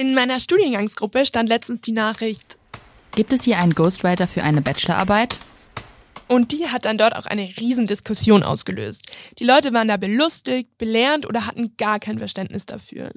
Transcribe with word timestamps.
In 0.00 0.14
meiner 0.14 0.40
Studiengangsgruppe 0.40 1.26
stand 1.26 1.50
letztens 1.50 1.82
die 1.82 1.92
Nachricht. 1.92 2.58
Gibt 3.14 3.34
es 3.34 3.42
hier 3.42 3.58
einen 3.58 3.74
Ghostwriter 3.74 4.26
für 4.26 4.42
eine 4.42 4.62
Bachelorarbeit? 4.62 5.40
Und 6.26 6.52
die 6.52 6.68
hat 6.68 6.86
dann 6.86 6.96
dort 6.96 7.14
auch 7.14 7.26
eine 7.26 7.42
Riesendiskussion 7.42 8.42
ausgelöst. 8.42 9.02
Die 9.38 9.44
Leute 9.44 9.74
waren 9.74 9.88
da 9.88 9.98
belustigt, 9.98 10.78
belernt 10.78 11.28
oder 11.28 11.46
hatten 11.46 11.74
gar 11.76 11.98
kein 11.98 12.18
Verständnis 12.18 12.64
dafür. 12.64 13.10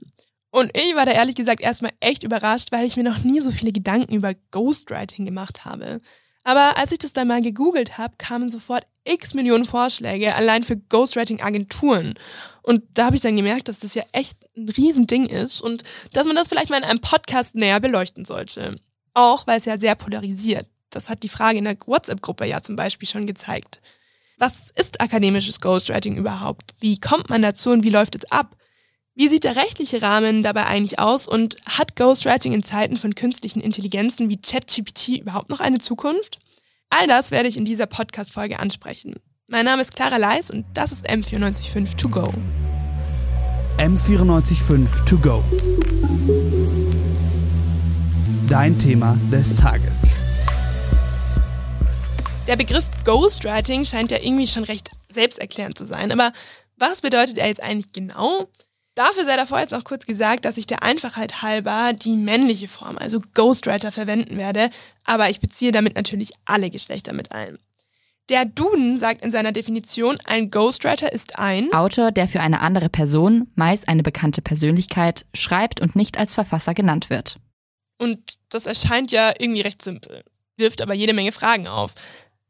Und 0.51 0.71
ich 0.75 0.93
war 0.93 1.05
da 1.05 1.13
ehrlich 1.13 1.35
gesagt 1.35 1.61
erstmal 1.61 1.93
echt 2.01 2.25
überrascht, 2.25 2.73
weil 2.73 2.85
ich 2.85 2.97
mir 2.97 3.03
noch 3.03 3.23
nie 3.23 3.39
so 3.39 3.51
viele 3.51 3.71
Gedanken 3.71 4.13
über 4.13 4.33
Ghostwriting 4.51 5.23
gemacht 5.23 5.63
habe. 5.63 6.01
Aber 6.43 6.77
als 6.77 6.91
ich 6.91 6.97
das 6.97 7.13
dann 7.13 7.27
mal 7.27 7.41
gegoogelt 7.41 7.97
habe, 7.97 8.15
kamen 8.17 8.49
sofort 8.49 8.85
x 9.05 9.33
Millionen 9.33 9.65
Vorschläge 9.65 10.35
allein 10.35 10.63
für 10.63 10.77
Ghostwriting-Agenturen. 10.77 12.15
Und 12.61 12.83
da 12.93 13.05
habe 13.05 13.15
ich 13.15 13.21
dann 13.21 13.37
gemerkt, 13.37 13.67
dass 13.67 13.79
das 13.79 13.93
ja 13.93 14.03
echt 14.11 14.37
ein 14.55 14.69
Riesending 14.69 15.25
ist 15.25 15.61
und 15.61 15.83
dass 16.13 16.27
man 16.27 16.35
das 16.35 16.47
vielleicht 16.47 16.69
mal 16.69 16.77
in 16.77 16.83
einem 16.83 17.01
Podcast 17.01 17.55
näher 17.55 17.79
beleuchten 17.79 18.25
sollte. 18.25 18.75
Auch 19.13 19.47
weil 19.47 19.59
es 19.59 19.65
ja 19.65 19.77
sehr 19.77 19.95
polarisiert. 19.95 20.67
Das 20.89 21.09
hat 21.09 21.23
die 21.23 21.29
Frage 21.29 21.57
in 21.57 21.65
der 21.65 21.77
WhatsApp-Gruppe 21.85 22.45
ja 22.45 22.61
zum 22.61 22.75
Beispiel 22.75 23.07
schon 23.07 23.25
gezeigt. 23.25 23.81
Was 24.37 24.71
ist 24.75 24.99
akademisches 24.99 25.61
Ghostwriting 25.61 26.17
überhaupt? 26.17 26.73
Wie 26.79 26.99
kommt 26.99 27.29
man 27.29 27.41
dazu 27.41 27.71
und 27.71 27.83
wie 27.83 27.89
läuft 27.89 28.15
es 28.15 28.31
ab? 28.31 28.55
Wie 29.15 29.27
sieht 29.27 29.43
der 29.43 29.55
rechtliche 29.55 30.01
Rahmen 30.01 30.41
dabei 30.41 30.65
eigentlich 30.65 30.97
aus 30.97 31.27
und 31.27 31.57
hat 31.67 31.95
Ghostwriting 31.95 32.51
in 32.51 32.63
Zeiten 32.63 32.97
von 32.97 33.13
künstlichen 33.13 33.61
Intelligenzen 33.61 34.27
wie 34.31 34.41
ChatGPT 34.41 35.19
überhaupt 35.19 35.51
noch 35.51 35.59
eine 35.59 35.77
Zukunft? 35.77 36.39
All 36.89 37.05
das 37.05 37.29
werde 37.29 37.47
ich 37.47 37.55
in 37.55 37.63
dieser 37.63 37.85
Podcast-Folge 37.85 38.57
ansprechen. 38.57 39.17
Mein 39.45 39.65
Name 39.65 39.83
ist 39.83 39.95
Clara 39.95 40.17
Leis 40.17 40.49
und 40.49 40.65
das 40.73 40.91
ist 40.91 41.07
M945 41.07 41.95
To 41.95 42.09
Go. 42.09 42.33
M945 43.77 45.05
To 45.05 45.17
Go. 45.19 45.43
Dein 48.49 48.79
Thema 48.79 49.15
des 49.31 49.55
Tages. 49.55 50.07
Der 52.47 52.55
Begriff 52.55 52.89
Ghostwriting 53.05 53.85
scheint 53.85 54.09
ja 54.09 54.17
irgendwie 54.23 54.47
schon 54.47 54.63
recht 54.63 54.89
selbsterklärend 55.07 55.77
zu 55.77 55.85
sein, 55.85 56.11
aber 56.11 56.33
was 56.77 57.03
bedeutet 57.03 57.37
er 57.37 57.47
jetzt 57.47 57.61
eigentlich 57.61 57.91
genau? 57.91 58.49
Dafür 58.95 59.25
sei 59.25 59.35
davor 59.35 59.59
jetzt 59.59 59.71
noch 59.71 59.83
kurz 59.83 60.05
gesagt, 60.05 60.45
dass 60.45 60.57
ich 60.57 60.67
der 60.67 60.83
Einfachheit 60.83 61.41
halber 61.41 61.93
die 61.93 62.15
männliche 62.15 62.67
Form, 62.67 62.97
also 62.97 63.19
Ghostwriter, 63.33 63.91
verwenden 63.91 64.37
werde, 64.37 64.69
aber 65.03 65.29
ich 65.29 65.39
beziehe 65.39 65.71
damit 65.71 65.95
natürlich 65.95 66.31
alle 66.45 66.69
Geschlechter 66.69 67.13
mit 67.13 67.31
ein. 67.31 67.57
Der 68.29 68.45
Duden 68.45 68.97
sagt 68.99 69.21
in 69.21 69.31
seiner 69.31 69.51
Definition, 69.51 70.15
ein 70.25 70.49
Ghostwriter 70.49 71.11
ist 71.11 71.39
ein 71.39 71.73
Autor, 71.73 72.11
der 72.11 72.27
für 72.27 72.39
eine 72.39 72.61
andere 72.61 72.87
Person, 72.87 73.51
meist 73.55 73.89
eine 73.89 74.03
bekannte 74.03 74.41
Persönlichkeit, 74.41 75.25
schreibt 75.33 75.81
und 75.81 75.95
nicht 75.95 76.17
als 76.17 76.33
Verfasser 76.33 76.73
genannt 76.73 77.09
wird. 77.09 77.37
Und 77.97 78.37
das 78.49 78.65
erscheint 78.65 79.11
ja 79.11 79.33
irgendwie 79.37 79.61
recht 79.61 79.81
simpel, 79.81 80.23
wirft 80.55 80.81
aber 80.81 80.93
jede 80.93 81.13
Menge 81.13 81.31
Fragen 81.31 81.67
auf. 81.67 81.95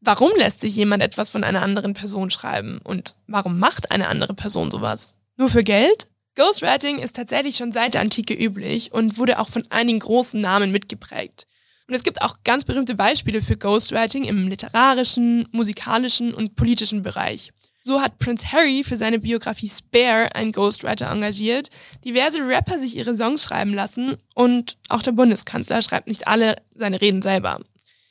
Warum 0.01 0.31
lässt 0.37 0.61
sich 0.61 0.75
jemand 0.75 1.01
etwas 1.01 1.29
von 1.29 1.43
einer 1.43 1.61
anderen 1.61 1.93
Person 1.93 2.29
schreiben? 2.29 2.79
Und 2.83 3.15
warum 3.27 3.57
macht 3.57 3.91
eine 3.91 4.09
andere 4.09 4.33
Person 4.33 4.69
sowas? 4.69 5.15
Nur 5.37 5.49
für 5.49 5.63
Geld? 5.63 6.07
Ghostwriting 6.35 6.97
ist 6.97 7.15
tatsächlich 7.15 7.57
schon 7.57 7.71
seit 7.71 7.93
der 7.93 8.01
Antike 8.01 8.33
üblich 8.33 8.91
und 8.91 9.17
wurde 9.17 9.39
auch 9.39 9.49
von 9.49 9.63
einigen 9.69 9.99
großen 9.99 10.41
Namen 10.41 10.71
mitgeprägt. 10.71 11.45
Und 11.87 11.93
es 11.93 12.03
gibt 12.03 12.21
auch 12.21 12.37
ganz 12.43 12.65
berühmte 12.65 12.95
Beispiele 12.95 13.41
für 13.41 13.55
Ghostwriting 13.55 14.23
im 14.23 14.47
literarischen, 14.47 15.47
musikalischen 15.51 16.33
und 16.33 16.55
politischen 16.55 17.03
Bereich. 17.03 17.51
So 17.83 18.01
hat 18.01 18.17
Prince 18.17 18.51
Harry 18.51 18.83
für 18.83 18.95
seine 18.95 19.19
Biografie 19.19 19.69
Spare 19.69 20.33
einen 20.33 20.53
Ghostwriter 20.53 21.11
engagiert, 21.11 21.69
diverse 22.05 22.47
Rapper 22.47 22.79
sich 22.79 22.95
ihre 22.95 23.13
Songs 23.13 23.43
schreiben 23.43 23.73
lassen 23.73 24.15
und 24.33 24.77
auch 24.89 25.03
der 25.03 25.11
Bundeskanzler 25.11 25.81
schreibt 25.81 26.07
nicht 26.07 26.27
alle 26.27 26.55
seine 26.73 27.01
Reden 27.01 27.21
selber. 27.21 27.59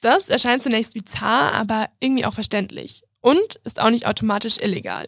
Das 0.02 0.28
erscheint 0.28 0.62
zunächst 0.62 0.94
bizarr, 0.94 1.54
aber 1.54 1.88
irgendwie 2.00 2.26
auch 2.26 2.34
verständlich 2.34 3.02
und 3.20 3.60
ist 3.64 3.80
auch 3.80 3.90
nicht 3.90 4.06
automatisch 4.06 4.58
illegal. 4.60 5.06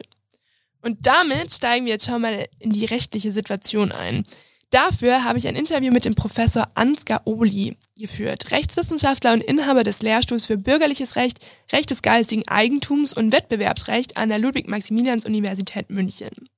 Und 0.84 1.06
damit 1.06 1.50
steigen 1.50 1.86
wir 1.86 1.94
jetzt 1.94 2.04
schon 2.04 2.20
mal 2.20 2.46
in 2.58 2.70
die 2.70 2.84
rechtliche 2.84 3.32
Situation 3.32 3.90
ein. 3.90 4.26
Dafür 4.68 5.24
habe 5.24 5.38
ich 5.38 5.48
ein 5.48 5.56
Interview 5.56 5.90
mit 5.90 6.04
dem 6.04 6.14
Professor 6.14 6.68
Ansgar 6.74 7.22
Oli 7.26 7.78
geführt, 7.96 8.50
Rechtswissenschaftler 8.50 9.32
und 9.32 9.42
Inhaber 9.42 9.82
des 9.82 10.02
Lehrstuhls 10.02 10.44
für 10.44 10.58
Bürgerliches 10.58 11.16
Recht, 11.16 11.38
Recht 11.72 11.90
des 11.90 12.02
geistigen 12.02 12.46
Eigentums 12.48 13.14
und 13.14 13.32
Wettbewerbsrecht 13.32 14.18
an 14.18 14.28
der 14.28 14.38
Ludwig-Maximilians-Universität 14.40 15.88
München. 15.88 16.50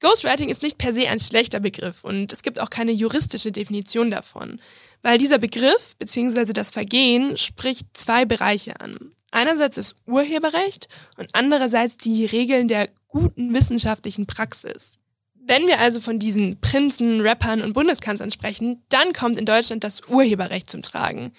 Ghostwriting 0.00 0.48
ist 0.48 0.62
nicht 0.62 0.78
per 0.78 0.94
se 0.94 1.08
ein 1.08 1.18
schlechter 1.18 1.58
Begriff 1.58 2.04
und 2.04 2.32
es 2.32 2.42
gibt 2.42 2.60
auch 2.60 2.70
keine 2.70 2.92
juristische 2.92 3.50
Definition 3.50 4.10
davon, 4.10 4.60
weil 5.02 5.18
dieser 5.18 5.38
Begriff 5.38 5.96
bzw. 5.98 6.52
das 6.52 6.70
Vergehen 6.70 7.36
spricht 7.36 7.86
zwei 7.94 8.24
Bereiche 8.24 8.80
an. 8.80 9.10
Einerseits 9.32 9.74
das 9.74 9.96
Urheberrecht 10.06 10.88
und 11.16 11.28
andererseits 11.32 11.96
die 11.96 12.24
Regeln 12.26 12.68
der 12.68 12.88
guten 13.08 13.54
wissenschaftlichen 13.54 14.26
Praxis. 14.26 14.94
Wenn 15.34 15.66
wir 15.66 15.80
also 15.80 16.00
von 16.00 16.18
diesen 16.18 16.60
Prinzen, 16.60 17.20
Rappern 17.20 17.62
und 17.62 17.72
Bundeskanzlern 17.72 18.30
sprechen, 18.30 18.82
dann 18.90 19.12
kommt 19.12 19.38
in 19.38 19.46
Deutschland 19.46 19.82
das 19.82 20.02
Urheberrecht 20.08 20.70
zum 20.70 20.82
Tragen. 20.82 21.32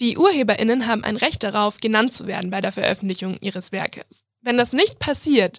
Die 0.00 0.16
Urheberinnen 0.16 0.86
haben 0.86 1.04
ein 1.04 1.16
Recht 1.16 1.42
darauf, 1.42 1.78
genannt 1.78 2.12
zu 2.12 2.26
werden 2.26 2.50
bei 2.50 2.60
der 2.60 2.72
Veröffentlichung 2.72 3.36
ihres 3.40 3.72
Werkes. 3.72 4.26
Wenn 4.40 4.56
das 4.56 4.72
nicht 4.72 5.00
passiert 5.00 5.58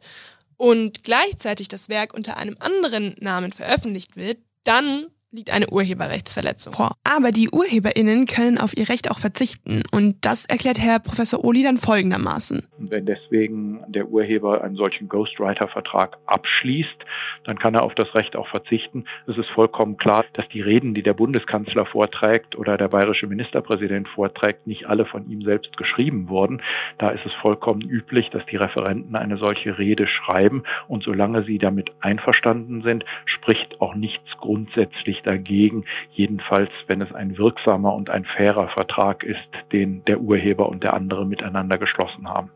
und 0.59 1.05
gleichzeitig 1.05 1.69
das 1.69 1.87
Werk 1.87 2.13
unter 2.13 2.35
einem 2.35 2.57
anderen 2.59 3.15
Namen 3.21 3.53
veröffentlicht 3.53 4.17
wird, 4.17 4.39
dann 4.65 5.07
liegt 5.31 5.53
eine 5.53 5.69
Urheberrechtsverletzung 5.69 6.73
vor. 6.73 6.95
Aber 7.03 7.29
die 7.31 7.49
UrheberInnen 7.51 8.25
können 8.25 8.57
auf 8.57 8.75
ihr 8.75 8.89
Recht 8.89 9.11
auch 9.11 9.19
verzichten. 9.19 9.83
Und 9.91 10.15
das 10.21 10.45
erklärt 10.45 10.79
Herr 10.79 10.97
Professor 10.97 11.45
Oli 11.45 11.61
dann 11.61 11.77
folgendermaßen. 11.77 12.65
Wenn 12.79 13.05
deswegen 13.05 13.83
der 13.87 14.07
Urheber 14.07 14.63
einen 14.63 14.75
solchen 14.75 15.07
Ghostwriter-Vertrag 15.07 16.17
abschließt, 16.25 17.05
dann 17.43 17.59
kann 17.59 17.75
er 17.75 17.83
auf 17.83 17.93
das 17.93 18.15
Recht 18.15 18.35
auch 18.35 18.47
verzichten. 18.47 19.05
Es 19.27 19.37
ist 19.37 19.49
vollkommen 19.49 19.97
klar, 19.97 20.25
dass 20.33 20.49
die 20.49 20.61
Reden, 20.61 20.95
die 20.95 21.03
der 21.03 21.13
Bundeskanzler 21.13 21.85
vorträgt 21.85 22.55
oder 22.55 22.77
der 22.77 22.87
bayerische 22.87 23.27
Ministerpräsident 23.27 24.07
vorträgt, 24.07 24.65
nicht 24.65 24.87
alle 24.87 25.05
von 25.05 25.29
ihm 25.29 25.43
selbst 25.43 25.77
geschrieben 25.77 26.29
wurden. 26.29 26.63
Da 26.97 27.11
ist 27.11 27.25
es 27.25 27.33
vollkommen 27.33 27.81
üblich, 27.81 28.31
dass 28.31 28.45
die 28.47 28.55
Referenten 28.55 29.15
eine 29.15 29.37
solche 29.37 29.77
Rede 29.77 30.07
schreiben. 30.07 30.63
Und 30.87 31.03
solange 31.03 31.43
sie 31.43 31.59
damit 31.59 31.91
einverstanden 31.99 32.81
sind, 32.81 33.05
spricht 33.25 33.79
auch 33.79 33.93
nichts 33.93 34.25
grundsätzlich 34.39 35.18
sich 35.19 35.23
dagegen, 35.23 35.85
jedenfalls 36.11 36.71
wenn 36.87 37.01
es 37.01 37.13
ein 37.13 37.37
wirksamer 37.37 37.93
und 37.93 38.09
ein 38.09 38.25
fairer 38.25 38.69
Vertrag 38.69 39.23
ist, 39.23 39.49
den 39.71 40.03
der 40.05 40.21
Urheber 40.21 40.69
und 40.69 40.83
der 40.83 40.93
andere 40.93 41.25
miteinander 41.25 41.77
geschlossen 41.77 42.27
haben. 42.27 42.51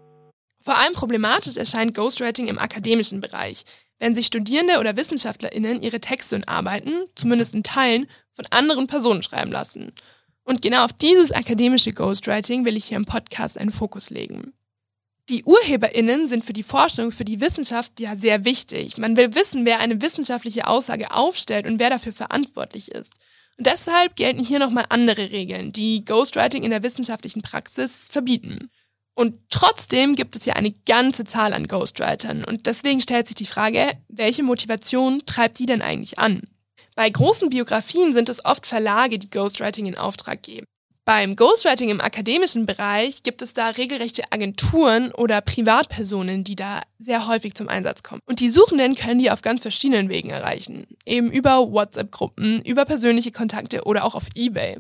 Vor 0.60 0.78
allem 0.78 0.94
problematisch 0.94 1.58
erscheint 1.58 1.94
Ghostwriting 1.94 2.48
im 2.48 2.58
akademischen 2.58 3.20
Bereich, 3.20 3.66
wenn 4.00 4.16
sich 4.16 4.28
Studierende 4.28 4.80
oder 4.80 4.96
WissenschaftlerInnen 4.96 5.82
ihre 5.82 6.00
Texte 6.00 6.36
und 6.36 6.48
Arbeiten, 6.48 6.92
zumindest 7.16 7.54
in 7.54 7.64
Teilen, 7.64 8.08
von 8.32 8.46
anderen 8.50 8.88
Personen 8.88 9.24
schreiben 9.24 9.52
lassen. 9.52 9.92
Und 10.44 10.62
genau 10.62 10.86
auf 10.86 10.94
dieses 10.94 11.32
akademische 11.32 11.94
Ghostwriting 11.94 12.66
will 12.66 12.78
ich 12.78 12.86
hier 12.86 12.98
im 12.98 13.06
Podcast 13.06 13.58
einen 13.58 13.72
Fokus 13.72 14.10
legen. 14.10 14.54
Die 15.30 15.44
UrheberInnen 15.46 16.28
sind 16.28 16.44
für 16.44 16.52
die 16.52 16.64
Forschung, 16.64 17.12
für 17.12 17.24
die 17.24 17.40
Wissenschaft 17.40 18.00
ja 18.00 18.16
sehr 18.16 18.44
wichtig. 18.44 18.98
Man 18.98 19.16
will 19.16 19.34
wissen, 19.36 19.66
wer 19.66 19.80
eine 19.80 20.02
wissenschaftliche 20.02 20.68
Aussage 20.68 21.12
aufstellt 21.12 21.66
und 21.66 21.80
wer 21.80 21.90
dafür 21.90 22.12
verantwortlich 22.12 22.92
ist. 22.92 23.14
Und 23.58 23.68
deshalb 23.68 24.16
gelten 24.18 24.44
hier 24.44 24.60
nochmal 24.60 24.86
andere 24.90 25.32
Regeln, 25.32 25.72
die 25.72 26.04
Ghostwriting 26.04 26.64
in 26.64 26.72
der 26.72 26.84
wissenschaftlichen 26.84 27.42
Praxis 27.42 28.08
verbieten. 28.12 28.70
Und 29.16 29.36
trotzdem 29.50 30.16
gibt 30.16 30.36
es 30.36 30.46
ja 30.46 30.56
eine 30.56 30.74
ganze 30.86 31.24
Zahl 31.24 31.54
an 31.54 31.68
Ghostwritern. 31.68 32.44
Und 32.44 32.66
deswegen 32.66 33.00
stellt 33.00 33.28
sich 33.28 33.36
die 33.36 33.46
Frage, 33.46 33.92
welche 34.10 34.44
Motivation 34.44 35.22
treibt 35.26 35.60
die 35.60 35.68
denn 35.68 35.84
eigentlich 35.84 36.20
an? 36.20 36.42
Bei 36.96 37.10
großen 37.10 37.50
Biografien 37.50 38.14
sind 38.14 38.28
es 38.30 38.44
oft 38.44 38.66
Verlage, 38.66 39.20
die 39.20 39.30
Ghostwriting 39.30 39.86
in 39.86 39.98
Auftrag 39.98 40.44
geben. 40.44 40.66
Beim 41.06 41.36
Ghostwriting 41.36 41.90
im 41.90 42.00
akademischen 42.00 42.66
Bereich 42.66 43.24
gibt 43.24 43.42
es 43.42 43.54
da 43.54 43.70
regelrechte 43.70 44.24
Agenturen 44.32 45.12
oder 45.12 45.42
Privatpersonen, 45.42 46.46
die 46.46 46.56
da 46.56 46.82
sehr 46.98 47.28
häufig 47.28 47.56
zum 47.56 47.68
Einsatz 47.68 48.04
kommen. 48.04 48.22
Und 48.26 48.40
die 48.40 48.50
Suchenden 48.50 48.96
können 48.96 49.20
die 49.20 49.30
auf 49.30 49.42
ganz 49.42 49.62
verschiedenen 49.62 50.08
Wegen 50.08 50.30
erreichen. 50.30 50.88
Eben 51.06 51.30
über 51.30 51.70
WhatsApp-Gruppen, 51.70 52.62
über 52.62 52.86
persönliche 52.86 53.32
Kontakte 53.32 53.84
oder 53.84 54.06
auch 54.06 54.16
auf 54.16 54.28
eBay. 54.34 54.78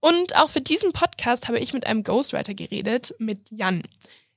Und 0.00 0.34
auch 0.36 0.48
für 0.48 0.62
diesen 0.62 0.92
Podcast 0.92 1.46
habe 1.46 1.58
ich 1.58 1.74
mit 1.74 1.86
einem 1.86 2.02
Ghostwriter 2.02 2.54
geredet, 2.54 3.14
mit 3.18 3.50
Jan. 3.50 3.82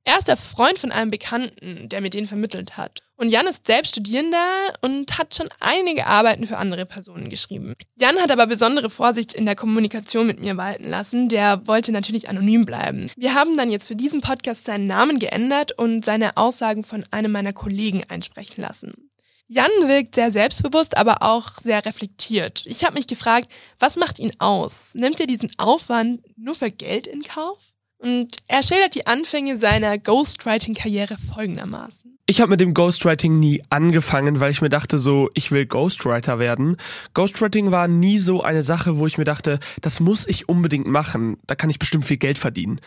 Er 0.06 0.18
ist 0.18 0.28
der 0.28 0.38
Freund 0.38 0.80
von 0.80 0.92
einem 0.92 1.12
Bekannten, 1.12 1.88
der 1.90 2.02
mir 2.02 2.10
den 2.10 2.26
vermittelt 2.26 2.78
hat. 2.78 3.00
Und 3.16 3.30
Jan 3.30 3.48
ist 3.48 3.68
selbst 3.68 3.92
Studierender 3.92 4.74
und 4.82 5.18
hat 5.18 5.36
schon 5.36 5.50
einige 5.60 6.08
Arbeiten 6.08 6.48
für 6.48 6.58
andere 6.58 6.86
Personen 6.86 7.30
geschrieben. 7.30 7.76
Jan 8.00 8.18
hat 8.18 8.32
aber 8.32 8.48
besondere 8.48 8.90
Vorsicht 8.90 9.34
in 9.34 9.46
der 9.46 9.56
Kommunikation 9.56 10.26
mit 10.26 10.40
mir 10.40 10.58
walten 10.58 10.90
lassen. 10.90 11.28
Der 11.30 11.68
wollte 11.68 11.92
natürlich 11.92 12.30
anonym 12.30 12.66
bleiben. 12.66 13.12
Wir 13.18 13.36
haben 13.36 13.58
dann 13.58 13.70
jetzt 13.70 13.88
für 13.88 13.96
diesen 13.96 14.22
Podcast 14.22 14.66
seinen 14.66 14.88
Namen 14.88 15.20
geändert 15.20 15.78
und 15.78 16.06
seine 16.06 16.38
Aussagen 16.38 16.84
von 16.84 17.04
einem 17.12 17.32
meiner 17.32 17.54
Kollegen 17.54 18.04
einsprechen 18.08 18.62
lassen. 18.62 19.10
Jan 19.52 19.72
wirkt 19.86 20.14
sehr 20.16 20.32
selbstbewusst, 20.32 20.96
aber 20.96 21.24
auch 21.24 21.58
sehr 21.58 21.84
reflektiert. 21.84 22.64
Ich 22.68 22.84
habe 22.84 22.94
mich 22.94 23.08
gefragt, 23.08 23.52
was 23.80 23.96
macht 23.96 24.20
ihn 24.20 24.32
aus? 24.38 24.92
Nimmt 24.94 25.20
er 25.20 25.26
diesen 25.26 25.52
Aufwand 25.58 26.22
nur 26.38 26.54
für 26.54 26.70
Geld 26.70 27.08
in 27.08 27.24
Kauf? 27.24 27.58
Und 28.00 28.38
er 28.48 28.64
schildert 28.64 28.96
die 28.96 29.08
Anfänge 29.08 29.58
seiner 29.58 29.98
Ghostwriting-Karriere 29.98 31.18
folgendermaßen. 31.34 32.18
Ich 32.28 32.40
habe 32.40 32.52
mit 32.52 32.62
dem 32.62 32.74
Ghostwriting 32.74 33.40
nie 33.40 33.62
angefangen, 33.70 34.40
weil 34.40 34.52
ich 34.52 34.62
mir 34.62 34.70
dachte 34.70 35.00
so, 35.00 35.30
ich 35.34 35.52
will 35.52 35.66
Ghostwriter 35.66 36.40
werden. 36.40 36.78
Ghostwriting 37.14 37.72
war 37.72 37.88
nie 37.88 38.20
so 38.20 38.42
eine 38.42 38.64
Sache, 38.64 38.98
wo 38.98 39.08
ich 39.08 39.18
mir 39.18 39.26
dachte, 39.26 39.60
das 39.82 40.00
muss 40.00 40.28
ich 40.28 40.48
unbedingt 40.48 40.88
machen. 40.88 41.38
Da 41.48 41.56
kann 41.56 41.70
ich 41.70 41.80
bestimmt 41.80 42.06
viel 42.06 42.18
Geld 42.18 42.38
verdienen. 42.38 42.80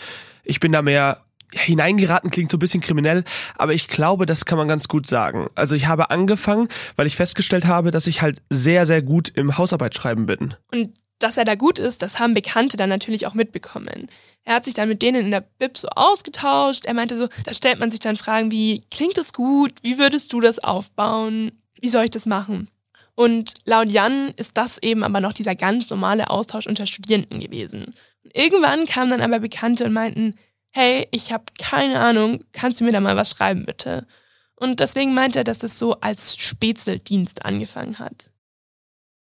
Ich 0.44 0.60
bin 0.60 0.72
da 0.72 0.80
mehr 0.80 1.22
hineingeraten 1.54 2.30
klingt 2.30 2.50
so 2.50 2.56
ein 2.56 2.60
bisschen 2.60 2.80
kriminell, 2.80 3.24
aber 3.56 3.74
ich 3.74 3.88
glaube, 3.88 4.26
das 4.26 4.44
kann 4.44 4.58
man 4.58 4.68
ganz 4.68 4.88
gut 4.88 5.06
sagen. 5.06 5.48
Also 5.54 5.74
ich 5.74 5.86
habe 5.86 6.10
angefangen, 6.10 6.68
weil 6.96 7.06
ich 7.06 7.16
festgestellt 7.16 7.66
habe, 7.66 7.90
dass 7.90 8.06
ich 8.06 8.22
halt 8.22 8.40
sehr, 8.48 8.86
sehr 8.86 9.02
gut 9.02 9.28
im 9.34 9.58
Hausarbeitsschreiben 9.58 10.26
bin. 10.26 10.54
Und 10.72 10.94
dass 11.22 11.36
er 11.36 11.44
da 11.44 11.54
gut 11.54 11.78
ist, 11.78 12.02
das 12.02 12.18
haben 12.18 12.34
Bekannte 12.34 12.76
dann 12.76 12.88
natürlich 12.88 13.26
auch 13.26 13.34
mitbekommen. 13.34 14.08
Er 14.44 14.56
hat 14.56 14.64
sich 14.64 14.74
dann 14.74 14.88
mit 14.88 15.02
denen 15.02 15.26
in 15.26 15.30
der 15.30 15.42
Bib 15.42 15.78
so 15.78 15.88
ausgetauscht. 15.88 16.84
Er 16.84 16.94
meinte 16.94 17.16
so, 17.16 17.28
da 17.44 17.54
stellt 17.54 17.78
man 17.78 17.90
sich 17.90 18.00
dann 18.00 18.16
Fragen 18.16 18.50
wie, 18.50 18.82
klingt 18.90 19.16
das 19.16 19.32
gut? 19.32 19.72
Wie 19.82 19.98
würdest 19.98 20.32
du 20.32 20.40
das 20.40 20.58
aufbauen? 20.58 21.52
Wie 21.80 21.88
soll 21.88 22.04
ich 22.04 22.10
das 22.10 22.26
machen? 22.26 22.68
Und 23.14 23.54
laut 23.64 23.88
Jan 23.88 24.32
ist 24.36 24.56
das 24.56 24.78
eben 24.78 25.04
aber 25.04 25.20
noch 25.20 25.32
dieser 25.32 25.54
ganz 25.54 25.90
normale 25.90 26.30
Austausch 26.30 26.66
unter 26.66 26.86
Studierenden 26.86 27.40
gewesen. 27.40 27.94
Irgendwann 28.32 28.86
kamen 28.86 29.10
dann 29.10 29.20
aber 29.20 29.38
Bekannte 29.38 29.84
und 29.84 29.92
meinten, 29.92 30.34
hey, 30.70 31.06
ich 31.10 31.32
habe 31.32 31.44
keine 31.58 32.00
Ahnung, 32.00 32.42
kannst 32.52 32.80
du 32.80 32.84
mir 32.84 32.92
da 32.92 33.00
mal 33.00 33.16
was 33.16 33.30
schreiben 33.30 33.66
bitte? 33.66 34.06
Und 34.56 34.80
deswegen 34.80 35.12
meinte 35.12 35.40
er, 35.40 35.44
dass 35.44 35.58
das 35.58 35.78
so 35.78 36.00
als 36.00 36.36
Spätzeldienst 36.36 37.44
angefangen 37.44 37.98
hat. 37.98 38.30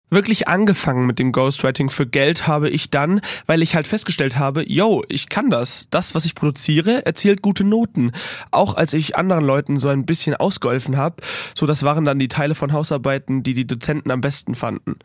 Wirklich 0.09 0.47
angefangen 0.47 1.05
mit 1.05 1.19
dem 1.19 1.33
Ghostwriting 1.33 1.89
für 1.89 2.07
Geld 2.07 2.47
habe 2.47 2.69
ich 2.69 2.89
dann, 2.89 3.19
weil 3.45 3.61
ich 3.61 3.75
halt 3.75 3.89
festgestellt 3.89 4.37
habe, 4.37 4.63
yo, 4.65 5.03
ich 5.09 5.27
kann 5.27 5.49
das. 5.49 5.87
Das, 5.89 6.15
was 6.15 6.23
ich 6.23 6.33
produziere, 6.33 7.05
erzielt 7.05 7.41
gute 7.41 7.65
Noten. 7.65 8.13
Auch 8.49 8.75
als 8.75 8.93
ich 8.93 9.17
anderen 9.17 9.43
Leuten 9.43 9.81
so 9.81 9.89
ein 9.89 10.05
bisschen 10.05 10.33
ausgeholfen 10.33 10.95
habe, 10.95 11.17
so 11.55 11.65
das 11.65 11.83
waren 11.83 12.05
dann 12.05 12.19
die 12.19 12.29
Teile 12.29 12.55
von 12.55 12.71
Hausarbeiten, 12.71 13.43
die 13.43 13.53
die 13.53 13.67
Dozenten 13.67 14.09
am 14.09 14.21
besten 14.21 14.55
fanden. 14.55 14.95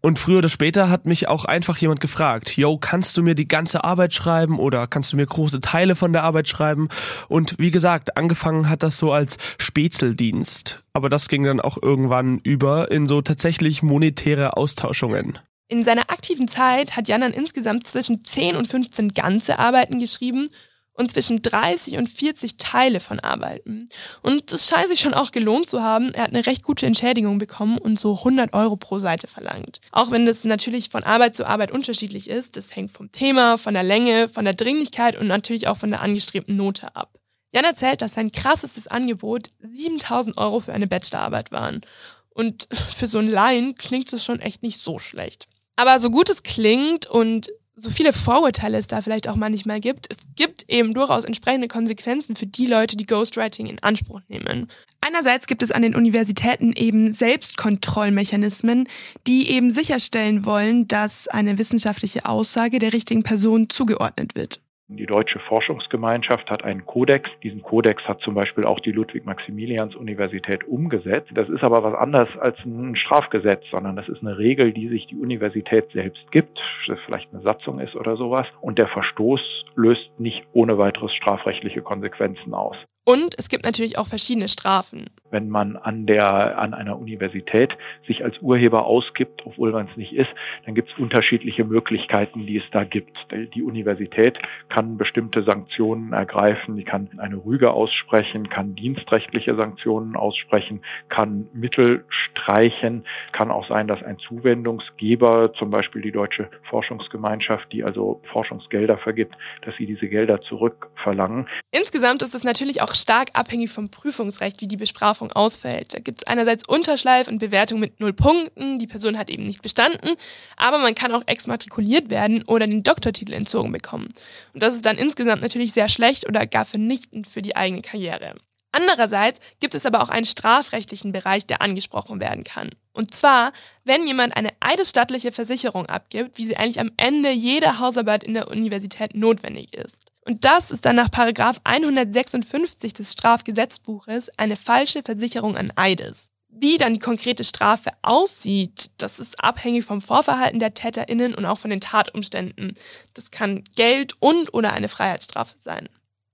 Und 0.00 0.20
früher 0.20 0.38
oder 0.38 0.48
später 0.48 0.88
hat 0.90 1.06
mich 1.06 1.26
auch 1.26 1.44
einfach 1.44 1.76
jemand 1.78 2.00
gefragt, 2.00 2.56
yo, 2.56 2.76
kannst 2.76 3.16
du 3.16 3.22
mir 3.22 3.34
die 3.34 3.48
ganze 3.48 3.82
Arbeit 3.82 4.14
schreiben 4.14 4.60
oder 4.60 4.86
kannst 4.86 5.12
du 5.12 5.16
mir 5.16 5.26
große 5.26 5.60
Teile 5.60 5.96
von 5.96 6.12
der 6.12 6.22
Arbeit 6.22 6.46
schreiben? 6.46 6.88
Und 7.26 7.56
wie 7.58 7.72
gesagt, 7.72 8.16
angefangen 8.16 8.68
hat 8.68 8.84
das 8.84 8.96
so 8.96 9.12
als 9.12 9.38
Spätzeldienst. 9.58 10.82
Aber 10.92 11.08
das 11.08 11.28
ging 11.28 11.44
dann 11.44 11.60
auch 11.60 11.78
irgendwann 11.80 12.38
über 12.38 12.90
in 12.90 13.06
so 13.06 13.22
tatsächlich 13.22 13.82
monetäre 13.82 14.56
Austauschungen. 14.56 15.38
In 15.68 15.84
seiner 15.84 16.10
aktiven 16.10 16.48
Zeit 16.48 16.96
hat 16.96 17.08
Jan 17.08 17.22
dann 17.22 17.32
insgesamt 17.32 17.86
zwischen 17.86 18.24
10 18.24 18.56
und 18.56 18.68
15 18.68 19.14
ganze 19.14 19.58
Arbeiten 19.58 19.98
geschrieben 19.98 20.50
und 20.94 21.10
zwischen 21.10 21.40
30 21.40 21.96
und 21.96 22.08
40 22.08 22.58
Teile 22.58 23.00
von 23.00 23.20
Arbeiten. 23.20 23.88
Und 24.20 24.52
es 24.52 24.68
scheint 24.68 24.88
sich 24.88 25.00
schon 25.00 25.14
auch 25.14 25.30
gelohnt 25.30 25.70
zu 25.70 25.82
haben. 25.82 26.12
Er 26.12 26.24
hat 26.24 26.34
eine 26.34 26.44
recht 26.44 26.62
gute 26.62 26.84
Entschädigung 26.84 27.38
bekommen 27.38 27.78
und 27.78 27.98
so 27.98 28.18
100 28.18 28.52
Euro 28.52 28.76
pro 28.76 28.98
Seite 28.98 29.28
verlangt. 29.28 29.80
Auch 29.92 30.10
wenn 30.10 30.26
das 30.26 30.44
natürlich 30.44 30.90
von 30.90 31.04
Arbeit 31.04 31.34
zu 31.34 31.46
Arbeit 31.46 31.72
unterschiedlich 31.72 32.28
ist. 32.28 32.58
Das 32.58 32.76
hängt 32.76 32.92
vom 32.92 33.10
Thema, 33.10 33.56
von 33.56 33.72
der 33.72 33.82
Länge, 33.82 34.28
von 34.28 34.44
der 34.44 34.54
Dringlichkeit 34.54 35.16
und 35.16 35.26
natürlich 35.26 35.68
auch 35.68 35.78
von 35.78 35.90
der 35.90 36.02
angestrebten 36.02 36.56
Note 36.56 36.94
ab. 36.94 37.21
Jan 37.52 37.64
erzählt, 37.64 38.02
dass 38.02 38.14
sein 38.14 38.32
krassestes 38.32 38.88
Angebot 38.88 39.50
7000 39.60 40.38
Euro 40.38 40.60
für 40.60 40.72
eine 40.72 40.86
Bachelorarbeit 40.86 41.52
waren. 41.52 41.82
Und 42.30 42.66
für 42.72 43.06
so 43.06 43.18
einen 43.18 43.28
Laien 43.28 43.74
klingt 43.74 44.12
es 44.12 44.24
schon 44.24 44.40
echt 44.40 44.62
nicht 44.62 44.80
so 44.80 44.98
schlecht. 44.98 45.48
Aber 45.76 45.98
so 46.00 46.10
gut 46.10 46.30
es 46.30 46.42
klingt 46.42 47.06
und 47.06 47.50
so 47.74 47.90
viele 47.90 48.12
Vorurteile 48.12 48.78
es 48.78 48.86
da 48.86 49.00
vielleicht 49.00 49.28
auch 49.28 49.36
manchmal 49.36 49.80
gibt, 49.80 50.06
es 50.10 50.18
gibt 50.36 50.64
eben 50.68 50.92
durchaus 50.92 51.24
entsprechende 51.24 51.68
Konsequenzen 51.68 52.36
für 52.36 52.46
die 52.46 52.66
Leute, 52.66 52.96
die 52.96 53.06
Ghostwriting 53.06 53.66
in 53.66 53.82
Anspruch 53.82 54.20
nehmen. 54.28 54.68
Einerseits 55.00 55.46
gibt 55.46 55.62
es 55.62 55.72
an 55.72 55.82
den 55.82 55.96
Universitäten 55.96 56.72
eben 56.74 57.12
Selbstkontrollmechanismen, 57.12 58.88
die 59.26 59.50
eben 59.50 59.70
sicherstellen 59.70 60.44
wollen, 60.44 60.86
dass 60.86 61.28
eine 61.28 61.58
wissenschaftliche 61.58 62.26
Aussage 62.26 62.78
der 62.78 62.92
richtigen 62.92 63.22
Person 63.22 63.70
zugeordnet 63.70 64.34
wird. 64.34 64.60
Die 64.96 65.06
deutsche 65.06 65.38
Forschungsgemeinschaft 65.38 66.50
hat 66.50 66.64
einen 66.64 66.84
Kodex. 66.86 67.30
Diesen 67.42 67.62
Kodex 67.62 68.06
hat 68.06 68.20
zum 68.20 68.34
Beispiel 68.34 68.64
auch 68.64 68.80
die 68.80 68.92
Ludwig-Maximilians-Universität 68.92 70.64
umgesetzt. 70.64 71.30
Das 71.34 71.48
ist 71.48 71.64
aber 71.64 71.82
was 71.82 71.94
anderes 71.94 72.28
als 72.38 72.58
ein 72.64 72.96
Strafgesetz, 72.96 73.64
sondern 73.70 73.96
das 73.96 74.08
ist 74.08 74.20
eine 74.20 74.38
Regel, 74.38 74.72
die 74.72 74.88
sich 74.88 75.06
die 75.06 75.16
Universität 75.16 75.90
selbst 75.92 76.30
gibt, 76.30 76.60
vielleicht 77.06 77.32
eine 77.32 77.42
Satzung 77.42 77.80
ist 77.80 77.96
oder 77.96 78.16
sowas. 78.16 78.46
Und 78.60 78.78
der 78.78 78.88
Verstoß 78.88 79.64
löst 79.74 80.10
nicht 80.18 80.44
ohne 80.52 80.78
weiteres 80.78 81.12
strafrechtliche 81.14 81.82
Konsequenzen 81.82 82.54
aus. 82.54 82.76
Und 83.04 83.34
es 83.36 83.48
gibt 83.48 83.64
natürlich 83.64 83.98
auch 83.98 84.06
verschiedene 84.06 84.46
Strafen. 84.46 85.06
Wenn 85.30 85.48
man 85.48 85.76
an 85.76 86.06
der, 86.06 86.58
an 86.58 86.72
einer 86.72 86.98
Universität 86.98 87.76
sich 88.06 88.22
als 88.22 88.38
Urheber 88.40 88.86
ausgibt, 88.86 89.44
obwohl 89.44 89.72
man 89.72 89.88
es 89.88 89.96
nicht 89.96 90.12
ist, 90.12 90.30
dann 90.66 90.76
gibt 90.76 90.92
es 90.92 90.98
unterschiedliche 90.98 91.64
Möglichkeiten, 91.64 92.46
die 92.46 92.58
es 92.58 92.64
da 92.70 92.84
gibt. 92.84 93.16
Die 93.32 93.62
Universität 93.62 94.38
kann 94.68 94.98
bestimmte 94.98 95.42
Sanktionen 95.42 96.12
ergreifen, 96.12 96.76
die 96.76 96.84
kann 96.84 97.08
eine 97.16 97.44
Rüge 97.44 97.72
aussprechen, 97.72 98.48
kann 98.50 98.76
dienstrechtliche 98.76 99.56
Sanktionen 99.56 100.14
aussprechen, 100.14 100.82
kann 101.08 101.48
Mittel 101.52 102.04
streichen, 102.08 103.04
kann 103.32 103.50
auch 103.50 103.66
sein, 103.66 103.88
dass 103.88 104.02
ein 104.02 104.18
Zuwendungsgeber, 104.18 105.54
zum 105.54 105.70
Beispiel 105.70 106.02
die 106.02 106.12
Deutsche 106.12 106.50
Forschungsgemeinschaft, 106.70 107.72
die 107.72 107.82
also 107.82 108.20
Forschungsgelder 108.32 108.98
vergibt, 108.98 109.34
dass 109.62 109.74
sie 109.76 109.86
diese 109.86 110.08
Gelder 110.08 110.40
zurückverlangen. 110.40 111.48
Insgesamt 111.72 112.22
ist 112.22 112.34
es 112.34 112.44
natürlich 112.44 112.82
auch 112.82 112.91
stark 112.94 113.30
abhängig 113.34 113.70
vom 113.70 113.90
Prüfungsrecht, 113.90 114.60
wie 114.60 114.68
die 114.68 114.76
Bestrafung 114.76 115.32
ausfällt. 115.32 115.94
Da 115.94 115.98
gibt 115.98 116.20
es 116.20 116.26
einerseits 116.26 116.66
Unterschleif 116.66 117.28
und 117.28 117.38
Bewertung 117.38 117.80
mit 117.80 118.00
null 118.00 118.12
Punkten, 118.12 118.78
die 118.78 118.86
Person 118.86 119.18
hat 119.18 119.30
eben 119.30 119.44
nicht 119.44 119.62
bestanden, 119.62 120.16
aber 120.56 120.78
man 120.78 120.94
kann 120.94 121.12
auch 121.12 121.22
exmatrikuliert 121.26 122.10
werden 122.10 122.42
oder 122.46 122.66
den 122.66 122.82
Doktortitel 122.82 123.32
entzogen 123.32 123.72
bekommen. 123.72 124.08
Und 124.54 124.62
das 124.62 124.74
ist 124.74 124.86
dann 124.86 124.98
insgesamt 124.98 125.42
natürlich 125.42 125.72
sehr 125.72 125.88
schlecht 125.88 126.28
oder 126.28 126.46
gar 126.46 126.64
vernichtend 126.64 127.26
für 127.26 127.42
die 127.42 127.56
eigene 127.56 127.82
Karriere. 127.82 128.34
Andererseits 128.72 129.38
gibt 129.60 129.74
es 129.74 129.84
aber 129.84 130.02
auch 130.02 130.08
einen 130.08 130.24
strafrechtlichen 130.24 131.12
Bereich, 131.12 131.46
der 131.46 131.60
angesprochen 131.60 132.20
werden 132.20 132.42
kann. 132.42 132.70
Und 132.94 133.14
zwar, 133.14 133.52
wenn 133.84 134.06
jemand 134.06 134.36
eine 134.36 134.48
eidesstattliche 134.60 135.30
Versicherung 135.30 135.86
abgibt, 135.86 136.38
wie 136.38 136.46
sie 136.46 136.56
eigentlich 136.56 136.80
am 136.80 136.90
Ende 136.96 137.30
jeder 137.30 137.78
Hausarbeit 137.78 138.24
in 138.24 138.34
der 138.34 138.48
Universität 138.48 139.14
notwendig 139.14 139.74
ist. 139.74 140.11
Und 140.24 140.44
das 140.44 140.70
ist 140.70 140.84
dann 140.84 140.96
nach 140.96 141.10
Paragraph 141.10 141.60
156 141.64 142.92
des 142.92 143.12
Strafgesetzbuches 143.12 144.30
eine 144.38 144.56
falsche 144.56 145.02
Versicherung 145.02 145.56
an 145.56 145.72
Eides. 145.74 146.28
Wie 146.48 146.76
dann 146.76 146.92
die 146.92 147.00
konkrete 147.00 147.44
Strafe 147.44 147.90
aussieht, 148.02 148.90
das 148.98 149.18
ist 149.18 149.42
abhängig 149.42 149.84
vom 149.84 150.00
Vorverhalten 150.00 150.60
der 150.60 150.74
TäterInnen 150.74 151.34
und 151.34 151.46
auch 151.46 151.58
von 151.58 151.70
den 151.70 151.80
Tatumständen. 151.80 152.74
Das 153.14 153.30
kann 153.30 153.64
Geld 153.74 154.14
und 154.20 154.52
oder 154.52 154.72
eine 154.72 154.88
Freiheitsstrafe 154.88 155.56
sein. 155.58 155.88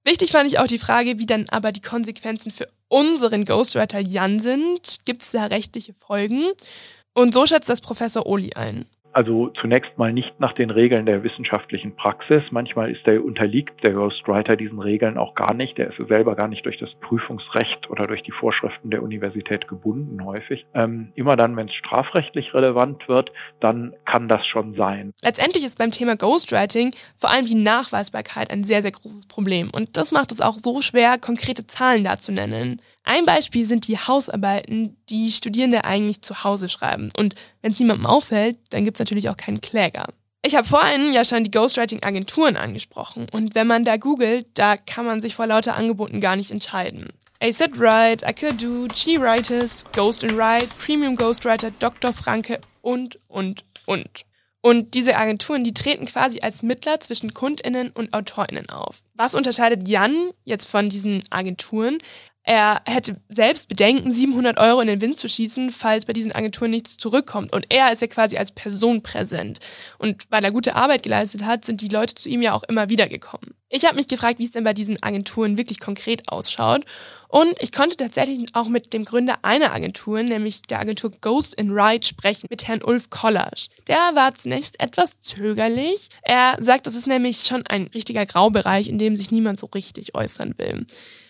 Wichtig 0.04 0.32
fand 0.32 0.48
ich 0.48 0.58
auch 0.58 0.66
die 0.66 0.78
Frage, 0.78 1.18
wie 1.18 1.26
dann 1.26 1.48
aber 1.50 1.70
die 1.70 1.80
Konsequenzen 1.80 2.50
für 2.50 2.66
unseren 2.88 3.44
Ghostwriter 3.44 4.00
Jan 4.00 4.40
sind. 4.40 5.04
Gibt 5.04 5.22
es 5.22 5.30
da 5.30 5.46
rechtliche 5.46 5.92
Folgen? 5.94 6.46
Und 7.14 7.32
so 7.32 7.46
schätzt 7.46 7.68
das 7.68 7.80
Professor 7.80 8.26
Oli 8.26 8.54
ein. 8.54 8.86
Also 9.12 9.48
zunächst 9.48 9.96
mal 9.96 10.12
nicht 10.12 10.38
nach 10.38 10.52
den 10.52 10.70
Regeln 10.70 11.06
der 11.06 11.22
wissenschaftlichen 11.22 11.96
Praxis. 11.96 12.42
Manchmal 12.50 12.90
ist 12.90 13.06
der, 13.06 13.24
unterliegt 13.24 13.82
der 13.82 13.92
Ghostwriter 13.92 14.56
diesen 14.56 14.80
Regeln 14.80 15.16
auch 15.18 15.34
gar 15.34 15.54
nicht. 15.54 15.78
Der 15.78 15.88
ist 15.88 16.08
selber 16.08 16.36
gar 16.36 16.48
nicht 16.48 16.66
durch 16.66 16.78
das 16.78 16.94
Prüfungsrecht 17.00 17.90
oder 17.90 18.06
durch 18.06 18.22
die 18.22 18.32
Vorschriften 18.32 18.90
der 18.90 19.02
Universität 19.02 19.66
gebunden 19.66 20.24
häufig. 20.24 20.66
Ähm, 20.74 21.12
immer 21.14 21.36
dann, 21.36 21.56
wenn 21.56 21.68
es 21.68 21.74
strafrechtlich 21.74 22.54
relevant 22.54 23.08
wird, 23.08 23.32
dann 23.60 23.94
kann 24.04 24.28
das 24.28 24.46
schon 24.46 24.74
sein. 24.74 25.12
Letztendlich 25.22 25.64
ist 25.64 25.78
beim 25.78 25.90
Thema 25.90 26.16
Ghostwriting 26.16 26.92
vor 27.16 27.30
allem 27.30 27.46
die 27.46 27.54
Nachweisbarkeit 27.54 28.50
ein 28.50 28.64
sehr, 28.64 28.82
sehr 28.82 28.92
großes 28.92 29.26
Problem. 29.26 29.70
Und 29.70 29.96
das 29.96 30.12
macht 30.12 30.32
es 30.32 30.40
auch 30.40 30.56
so 30.62 30.82
schwer, 30.82 31.18
konkrete 31.18 31.66
Zahlen 31.66 32.04
da 32.04 32.18
zu 32.18 32.32
nennen. 32.32 32.80
Ein 33.08 33.24
Beispiel 33.24 33.64
sind 33.64 33.88
die 33.88 33.96
Hausarbeiten, 33.96 34.94
die 35.08 35.32
Studierende 35.32 35.86
eigentlich 35.86 36.20
zu 36.20 36.44
Hause 36.44 36.68
schreiben. 36.68 37.08
Und 37.16 37.36
wenn 37.62 37.72
es 37.72 37.78
niemandem 37.78 38.04
auffällt, 38.04 38.58
dann 38.68 38.84
gibt 38.84 38.98
es 38.98 38.98
natürlich 38.98 39.30
auch 39.30 39.36
keinen 39.38 39.62
Kläger. 39.62 40.08
Ich 40.44 40.54
habe 40.54 40.68
vorhin 40.68 41.14
ja 41.14 41.24
schon 41.24 41.42
die 41.42 41.50
Ghostwriting-Agenturen 41.50 42.58
angesprochen. 42.58 43.26
Und 43.32 43.54
wenn 43.54 43.66
man 43.66 43.84
da 43.84 43.96
googelt, 43.96 44.46
da 44.52 44.76
kann 44.76 45.06
man 45.06 45.22
sich 45.22 45.34
vor 45.34 45.46
lauter 45.46 45.74
Angeboten 45.74 46.20
gar 46.20 46.36
nicht 46.36 46.50
entscheiden. 46.50 47.08
ASAT 47.40 47.78
Write, 47.78 48.26
Akadu, 48.26 48.88
G-Writers, 48.88 49.86
Ghost 49.94 50.22
and 50.22 50.36
Write, 50.36 50.68
Premium 50.78 51.16
Ghostwriter, 51.16 51.70
Dr. 51.78 52.12
Franke 52.12 52.60
und, 52.82 53.18
und, 53.28 53.64
und. 53.86 54.26
Und 54.60 54.92
diese 54.92 55.16
Agenturen, 55.16 55.64
die 55.64 55.72
treten 55.72 56.04
quasi 56.04 56.40
als 56.40 56.62
Mittler 56.62 57.00
zwischen 57.00 57.32
KundInnen 57.32 57.90
und 57.90 58.12
AutorInnen 58.12 58.68
auf. 58.68 59.02
Was 59.14 59.34
unterscheidet 59.34 59.88
Jan 59.88 60.30
jetzt 60.44 60.66
von 60.68 60.90
diesen 60.90 61.22
Agenturen? 61.30 61.98
Er 62.48 62.80
hätte 62.86 63.20
selbst 63.28 63.68
Bedenken, 63.68 64.10
700 64.10 64.56
Euro 64.56 64.80
in 64.80 64.86
den 64.86 65.02
Wind 65.02 65.18
zu 65.18 65.28
schießen, 65.28 65.70
falls 65.70 66.06
bei 66.06 66.14
diesen 66.14 66.32
Agenturen 66.32 66.70
nichts 66.70 66.96
zurückkommt. 66.96 67.52
Und 67.52 67.66
er 67.68 67.92
ist 67.92 68.00
ja 68.00 68.08
quasi 68.08 68.38
als 68.38 68.52
Person 68.52 69.02
präsent. 69.02 69.58
Und 69.98 70.24
weil 70.30 70.42
er 70.42 70.50
gute 70.50 70.74
Arbeit 70.74 71.02
geleistet 71.02 71.44
hat, 71.44 71.66
sind 71.66 71.82
die 71.82 71.88
Leute 71.88 72.14
zu 72.14 72.26
ihm 72.30 72.40
ja 72.40 72.54
auch 72.54 72.62
immer 72.62 72.88
wieder 72.88 73.06
gekommen. 73.06 73.52
Ich 73.68 73.84
habe 73.84 73.96
mich 73.96 74.08
gefragt, 74.08 74.38
wie 74.38 74.44
es 74.44 74.52
denn 74.52 74.64
bei 74.64 74.72
diesen 74.72 75.02
Agenturen 75.02 75.58
wirklich 75.58 75.78
konkret 75.78 76.26
ausschaut. 76.30 76.86
Und 77.28 77.54
ich 77.60 77.70
konnte 77.70 77.98
tatsächlich 77.98 78.46
auch 78.54 78.70
mit 78.70 78.94
dem 78.94 79.04
Gründer 79.04 79.40
einer 79.42 79.74
Agentur, 79.74 80.22
nämlich 80.22 80.62
der 80.62 80.80
Agentur 80.80 81.10
Ghost 81.20 81.52
in 81.52 81.70
Ride, 81.70 82.06
sprechen, 82.06 82.46
mit 82.48 82.66
Herrn 82.66 82.82
Ulf 82.82 83.10
Kollasch. 83.10 83.68
Der 83.88 84.12
war 84.14 84.32
zunächst 84.32 84.80
etwas 84.80 85.20
zögerlich. 85.20 86.08
Er 86.22 86.56
sagt, 86.60 86.86
das 86.86 86.94
ist 86.94 87.06
nämlich 87.06 87.40
schon 87.40 87.66
ein 87.66 87.88
richtiger 87.88 88.24
Graubereich, 88.24 88.88
in 88.88 88.96
dem 88.96 89.16
sich 89.16 89.30
niemand 89.30 89.60
so 89.60 89.66
richtig 89.66 90.14
äußern 90.14 90.54
will. 90.56 90.86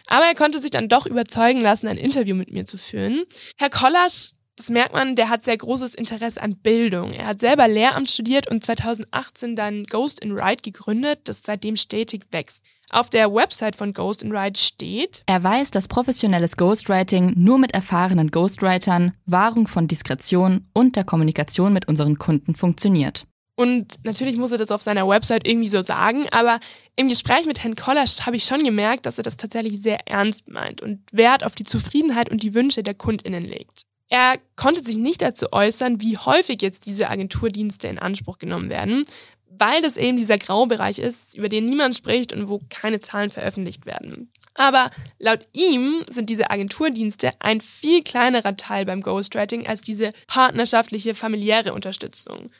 Aber 0.09 0.25
er 0.25 0.35
konnte 0.35 0.61
sich 0.61 0.71
dann 0.71 0.89
doch 0.89 1.07
überzeugen 1.07 1.61
lassen, 1.61 1.87
ein 1.87 1.99
Interview 1.99 2.35
mit 2.35 2.51
mir 2.51 2.67
zu 2.67 2.79
führen. 2.79 3.25
Herr 3.57 3.71
Kollasch 3.71 4.33
das 4.59 4.71
merkt 4.71 4.93
man, 4.93 5.15
der 5.15 5.29
hat 5.29 5.45
sehr 5.45 5.57
großes 5.57 5.95
Interesse 5.95 6.43
an 6.43 6.57
Bildung. 6.57 7.13
Er 7.13 7.29
hat 7.29 7.41
selber 7.41 7.69
Lehramt 7.69 8.11
studiert 8.11 8.51
und 8.51 8.65
2018 8.65 9.55
dann 9.55 9.85
Ghost 9.85 10.19
in 10.19 10.33
Ride 10.33 10.63
gegründet, 10.63 11.21
das 11.25 11.43
seitdem 11.45 11.77
stetig 11.77 12.27
wächst. 12.33 12.65
Auf 12.91 13.09
der 13.09 13.33
Website 13.33 13.77
von 13.77 13.93
Ghost 13.93 14.25
in 14.25 14.37
Ride 14.37 14.59
steht, 14.59 15.23
er 15.27 15.45
weiß, 15.45 15.71
dass 15.71 15.87
professionelles 15.87 16.57
Ghostwriting 16.57 17.35
nur 17.37 17.59
mit 17.59 17.73
erfahrenen 17.73 18.33
Ghostwritern, 18.33 19.13
Wahrung 19.27 19.69
von 19.69 19.87
Diskretion 19.87 20.67
und 20.73 20.97
der 20.97 21.05
Kommunikation 21.05 21.73
mit 21.73 21.87
unseren 21.87 22.19
Kunden 22.19 22.57
funktioniert. 22.57 23.28
Und 23.59 23.99
natürlich 24.05 24.37
muss 24.37 24.53
er 24.53 24.59
das 24.59 24.71
auf 24.71 24.83
seiner 24.83 25.09
Website 25.09 25.45
irgendwie 25.45 25.69
so 25.69 25.83
sagen, 25.83 26.27
aber 26.31 26.61
im 26.95 27.09
Gespräch 27.09 27.45
mit 27.45 27.65
Herrn 27.65 27.75
Kollasch 27.75 28.25
habe 28.25 28.37
ich 28.37 28.45
schon 28.45 28.63
gemerkt, 28.63 29.05
dass 29.05 29.19
er 29.19 29.25
das 29.25 29.37
tatsächlich 29.37 29.83
sehr 29.83 29.99
ernst 30.07 30.47
meint 30.47 30.81
und 30.81 31.01
Wert 31.11 31.43
auf 31.43 31.57
die 31.57 31.65
Zufriedenheit 31.65 32.31
und 32.31 32.45
die 32.45 32.55
Wünsche 32.55 32.85
der 32.85 32.95
KundInnen 32.95 33.43
legt. 33.43 33.83
Er 34.09 34.35
konnte 34.55 34.85
sich 34.85 34.95
nicht 34.95 35.23
dazu 35.23 35.47
äußern, 35.51 36.01
wie 36.01 36.17
häufig 36.17 36.63
jetzt 36.63 36.87
diese 36.87 37.11
Agenturdienste 37.11 37.89
in 37.89 37.99
Anspruch 37.99 38.39
genommen 38.39 38.71
werden, 38.71 39.03
weil 39.51 39.83
das 39.83 39.97
eben 39.97 40.19
dieser 40.19 40.39
Graubereich 40.39 41.01
ist, 41.01 41.37
über 41.37 41.49
den 41.49 41.65
niemand 41.65 41.97
spricht 41.97 42.33
und 42.33 42.49
wo 42.49 42.61
keine 42.69 43.01
Zahlen 43.01 43.31
veröffentlicht 43.31 43.87
werden. 43.87 44.31
Aber 44.55 44.93
laut 45.19 45.49
ihm 45.53 46.05
sind 46.09 46.31
diese 46.31 46.53
Agenturdienste 46.53 47.33
ein 47.41 47.61
viel 47.61 48.05
kleinerer 48.05 48.57
Teil 48.57 48.85
beim 48.85 49.01
Ghostwriting 49.01 49.67
als 49.67 49.81
diese 49.81 50.13
partnerschaftliche 50.29 51.17
familiäre 51.17 51.73
Unterstützung. 51.73 52.53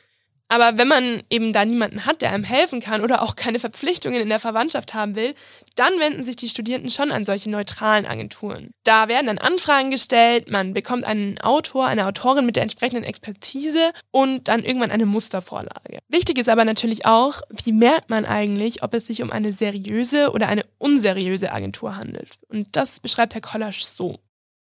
Aber 0.49 0.79
wenn 0.79 0.87
man 0.87 1.21
eben 1.29 1.53
da 1.53 1.63
niemanden 1.63 2.05
hat, 2.05 2.21
der 2.21 2.33
einem 2.33 2.43
helfen 2.43 2.81
kann 2.81 3.01
oder 3.01 3.21
auch 3.21 3.35
keine 3.35 3.59
Verpflichtungen 3.59 4.19
in 4.19 4.29
der 4.29 4.39
Verwandtschaft 4.39 4.95
haben 4.95 5.15
will, 5.15 5.35
dann 5.75 5.93
wenden 5.99 6.23
sich 6.23 6.35
die 6.35 6.49
Studierenden 6.49 6.89
schon 6.89 7.11
an 7.11 7.23
solche 7.23 7.51
neutralen 7.51 8.07
Agenturen. 8.07 8.71
Da 8.83 9.07
werden 9.07 9.27
dann 9.27 9.37
Anfragen 9.37 9.91
gestellt, 9.91 10.49
man 10.49 10.73
bekommt 10.73 11.03
einen 11.05 11.39
Autor, 11.39 11.85
eine 11.85 12.07
Autorin 12.07 12.47
mit 12.47 12.55
der 12.55 12.63
entsprechenden 12.63 13.03
Expertise 13.03 13.91
und 14.09 14.47
dann 14.47 14.63
irgendwann 14.63 14.91
eine 14.91 15.05
Mustervorlage. 15.05 15.99
Wichtig 16.07 16.39
ist 16.39 16.49
aber 16.49 16.65
natürlich 16.65 17.05
auch, 17.05 17.41
wie 17.63 17.71
merkt 17.71 18.09
man 18.09 18.25
eigentlich, 18.25 18.81
ob 18.81 18.95
es 18.95 19.05
sich 19.05 19.21
um 19.21 19.31
eine 19.31 19.53
seriöse 19.53 20.31
oder 20.31 20.47
eine 20.47 20.65
unseriöse 20.79 21.51
Agentur 21.51 21.95
handelt. 21.95 22.39
Und 22.47 22.75
das 22.75 22.99
beschreibt 22.99 23.35
Herr 23.35 23.41
Kollasch 23.41 23.83
so. 23.83 24.19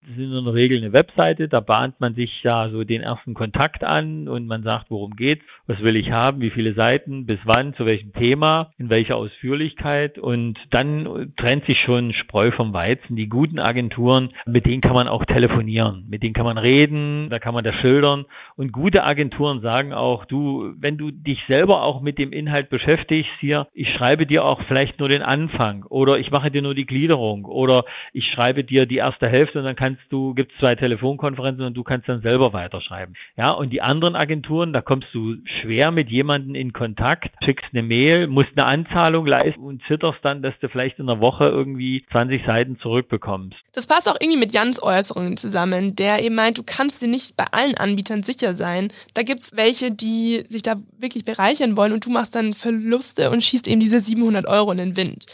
Das 0.06 0.18
ist 0.18 0.34
in 0.34 0.44
der 0.44 0.54
Regel 0.54 0.80
eine 0.80 0.92
Webseite, 0.92 1.48
da 1.48 1.62
bahnt 1.62 2.02
man 2.02 2.14
sich 2.14 2.44
ja 2.44 2.68
so 2.68 2.84
den 2.84 3.02
ersten 3.02 3.34
Kontakt 3.34 3.86
an 3.86 4.28
und 4.28 4.48
man 4.48 4.62
sagt, 4.62 4.92
worum 4.92 5.16
geht's, 5.16 5.46
was 5.66 5.82
will 5.82 5.96
ich 5.96 6.12
haben, 6.12 6.42
wie 6.42 6.50
viele 6.50 6.74
Seiten, 6.74 7.26
bis 7.26 7.40
wann, 7.46 7.74
zu 7.76 7.86
welchem 7.86 8.12
Thema, 8.12 8.74
in 8.78 8.90
welcher 8.90 9.16
Ausführlichkeit 9.16 10.20
und 10.20 10.60
dann 10.72 11.32
trennt 11.38 11.66
sich 11.66 11.80
schon 11.80 12.12
Spreu 12.12 12.52
vom 12.52 12.74
Weizen. 12.74 13.16
Die 13.16 13.30
guten 13.30 13.60
Agenturen, 13.60 14.32
mit 14.46 14.66
denen 14.66 14.82
kann 14.82 14.94
man 14.94 15.08
auch 15.08 15.24
telefonieren, 15.24 16.06
mit 16.10 16.22
denen 16.22 16.34
kann 16.34 16.46
man 16.46 16.58
reden, 16.58 17.30
da 17.30 17.40
kann 17.40 17.54
man 17.54 17.64
das 17.64 17.76
schildern 17.76 18.26
und 18.58 18.74
gute 18.74 19.06
Agenturen 19.06 19.62
sagen 19.62 19.94
auch, 19.94 20.26
du, 20.26 20.74
wenn 20.78 20.98
du 20.98 21.12
dich 21.12 21.42
selber 21.48 21.82
auch 21.82 22.02
mit 22.02 22.18
dem 22.18 22.34
Inhalt 22.34 22.70
beschäftigst 22.70 23.32
hier, 23.40 23.68
ich 23.74 23.94
schreibe 23.94 24.26
dir 24.26 24.44
auch 24.44 24.62
vielleicht 24.64 25.00
nur 25.00 25.08
den 25.08 25.22
Anfang 25.22 25.84
oder 25.84 26.20
ich 26.20 26.30
mache 26.30 26.52
dir 26.52 26.62
nur 26.62 26.76
die 26.76 26.86
Gliederung 26.86 27.46
oder 27.46 27.86
ich 28.12 28.28
schreibe 28.28 28.66
dir 28.66 28.86
die 28.86 28.98
erste 28.98 29.30
Hälfte 29.30 29.60
und 29.60 29.66
dann 29.66 29.78
kann 29.78 29.93
kannst 29.94 30.12
du, 30.12 30.34
gibt 30.34 30.52
es 30.52 30.60
zwei 30.60 30.76
Telefonkonferenzen 30.76 31.66
und 31.66 31.76
du 31.76 31.84
kannst 31.84 32.10
dann 32.10 32.22
selber 32.22 32.54
weiterschreiben. 32.54 33.16
Ja, 33.38 33.52
und 33.52 33.70
die 33.70 33.82
anderen 33.82 34.16
Agenturen, 34.16 34.74
da 34.74 34.82
kommst 34.82 35.08
du 35.14 35.36
schwer 35.62 35.92
mit 35.92 36.10
jemandem 36.10 36.56
in 36.56 36.74
Kontakt, 36.74 37.30
schickst 37.44 37.68
eine 37.74 37.84
Mail, 37.84 38.28
musst 38.28 38.52
eine 38.56 38.66
Anzahlung 38.66 39.26
leisten 39.26 39.62
und 39.62 39.84
zitterst 39.88 40.20
dann, 40.24 40.42
dass 40.42 40.54
du 40.60 40.70
vielleicht 40.70 41.00
in 41.00 41.10
einer 41.10 41.20
Woche 41.20 41.46
irgendwie 41.46 42.06
20 42.12 42.46
Seiten 42.46 42.80
zurückbekommst. 42.80 43.58
Das 43.74 43.88
passt 43.88 44.10
auch 44.10 44.18
irgendwie 44.20 44.40
mit 44.40 44.54
Jans 44.54 44.82
Äußerungen 44.82 45.38
zusammen, 45.38 45.96
der 45.96 46.24
eben 46.24 46.36
meint, 46.36 46.58
du 46.58 46.64
kannst 46.64 47.02
dir 47.02 47.08
nicht 47.08 47.38
bei 47.38 47.46
allen 47.52 47.76
Anbietern 47.78 48.24
sicher 48.24 48.56
sein. 48.56 48.92
Da 49.14 49.22
gibt 49.22 49.44
es 49.44 49.56
welche, 49.56 49.92
die 49.92 50.44
sich 50.48 50.64
da 50.64 50.76
wirklich 50.98 51.26
bereichern 51.26 51.78
wollen 51.78 51.94
und 51.94 52.06
du 52.06 52.10
machst 52.10 52.36
dann 52.36 52.54
Verluste 52.54 53.30
und 53.30 53.44
schießt 53.44 53.68
eben 53.68 53.80
diese 53.80 54.00
700 54.00 54.48
Euro 54.48 54.72
in 54.72 54.78
den 54.78 54.98
Wind. 54.98 55.26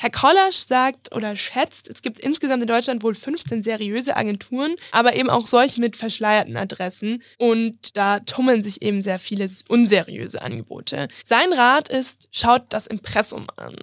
Herr 0.00 0.10
Kollasch 0.10 0.58
sagt 0.58 1.14
oder 1.14 1.34
schätzt, 1.34 1.88
es 1.88 2.02
gibt 2.02 2.20
insgesamt 2.20 2.62
in 2.62 2.68
Deutschland 2.68 3.02
wohl 3.02 3.16
15 3.16 3.64
seriöse 3.64 4.07
Agenturen, 4.16 4.76
aber 4.92 5.16
eben 5.16 5.30
auch 5.30 5.46
solche 5.46 5.80
mit 5.80 5.96
verschleierten 5.96 6.56
Adressen. 6.56 7.22
Und 7.38 7.96
da 7.96 8.20
tummeln 8.20 8.62
sich 8.62 8.82
eben 8.82 9.02
sehr 9.02 9.18
viele 9.18 9.48
unseriöse 9.68 10.42
Angebote. 10.42 11.08
Sein 11.24 11.52
Rat 11.52 11.88
ist, 11.88 12.28
schaut 12.32 12.64
das 12.70 12.86
Impressum 12.86 13.46
an. 13.56 13.76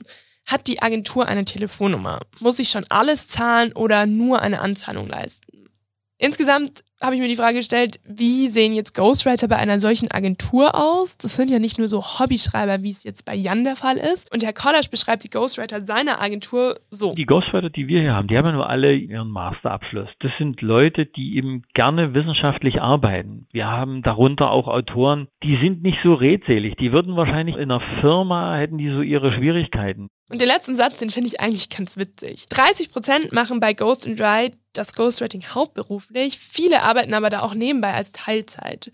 Hat 0.46 0.67
die 0.67 0.82
Agentur 0.82 1.27
eine 1.27 1.44
Telefonnummer? 1.44 2.22
Muss 2.39 2.60
ich 2.60 2.70
schon 2.70 2.86
alles 2.89 3.27
zahlen 3.27 3.74
oder 3.74 4.05
nur 4.05 4.41
eine 4.41 4.62
Anzahlung 4.62 5.08
leisten? 5.08 5.70
Insgesamt 6.17 6.84
habe 7.01 7.15
ich 7.15 7.21
mir 7.21 7.27
die 7.27 7.35
Frage 7.35 7.57
gestellt, 7.57 7.99
wie 8.05 8.47
sehen 8.47 8.73
jetzt 8.73 8.95
Ghostwriter 8.95 9.47
bei 9.47 9.57
einer 9.57 9.79
solchen 9.79 10.09
Agentur 10.11 10.75
aus? 10.75 11.17
Das 11.17 11.35
sind 11.35 11.49
ja 11.49 11.59
nicht 11.59 11.77
nur 11.77 11.87
so 11.87 12.01
Hobbyschreiber, 12.01 12.83
wie 12.83 12.91
es 12.91 13.03
jetzt 13.03 13.25
bei 13.25 13.35
Jan 13.35 13.63
der 13.63 13.75
Fall 13.75 13.97
ist. 13.97 14.31
Und 14.33 14.43
Herr 14.43 14.53
Kollasch 14.53 14.89
beschreibt 14.89 15.23
die 15.23 15.29
Ghostwriter 15.29 15.81
seiner 15.81 16.21
Agentur 16.21 16.79
so. 16.89 17.13
Die 17.13 17.25
Ghostwriter, 17.25 17.69
die 17.69 17.87
wir 17.87 18.01
hier 18.01 18.13
haben, 18.13 18.27
die 18.27 18.37
haben 18.37 18.45
ja 18.45 18.53
nur 18.53 18.69
alle 18.69 18.95
ihren 18.95 19.29
Masterabschluss. 19.29 20.09
Das 20.19 20.31
sind 20.37 20.61
Leute, 20.61 21.05
die 21.05 21.35
eben 21.35 21.63
gerne 21.73 22.13
wissenschaftlich 22.13 22.81
arbeiten. 22.81 23.47
Wir 23.51 23.67
haben 23.67 24.01
darunter 24.01 24.51
auch 24.51 24.67
Autoren, 24.67 25.27
die 25.43 25.57
sind 25.57 25.83
nicht 25.83 25.99
so 26.03 26.13
redselig. 26.13 26.75
Die 26.77 26.91
würden 26.91 27.15
wahrscheinlich 27.15 27.55
in 27.55 27.71
einer 27.71 27.81
Firma, 28.01 28.55
hätten 28.55 28.77
die 28.77 28.89
so 28.89 29.01
ihre 29.01 29.33
Schwierigkeiten. 29.33 30.07
Und 30.31 30.41
den 30.41 30.47
letzten 30.47 30.75
Satz, 30.75 30.97
den 30.97 31.11
finde 31.11 31.27
ich 31.27 31.39
eigentlich 31.39 31.69
ganz 31.69 31.97
witzig. 31.97 32.47
30 32.49 32.91
Prozent 32.91 33.31
machen 33.31 33.59
bei 33.59 33.73
Ghost 33.73 34.07
and 34.07 34.19
Ride 34.19 34.57
das 34.77 34.94
Ghostwriting 34.94 35.44
hauptberuflich. 35.53 36.38
Viele 36.38 36.84
arbeiten 36.84 37.13
aber 37.13 37.29
da 37.29 37.41
auch 37.41 37.53
nebenbei 37.53 37.94
als 37.94 38.12
Teilzeit. 38.12 38.91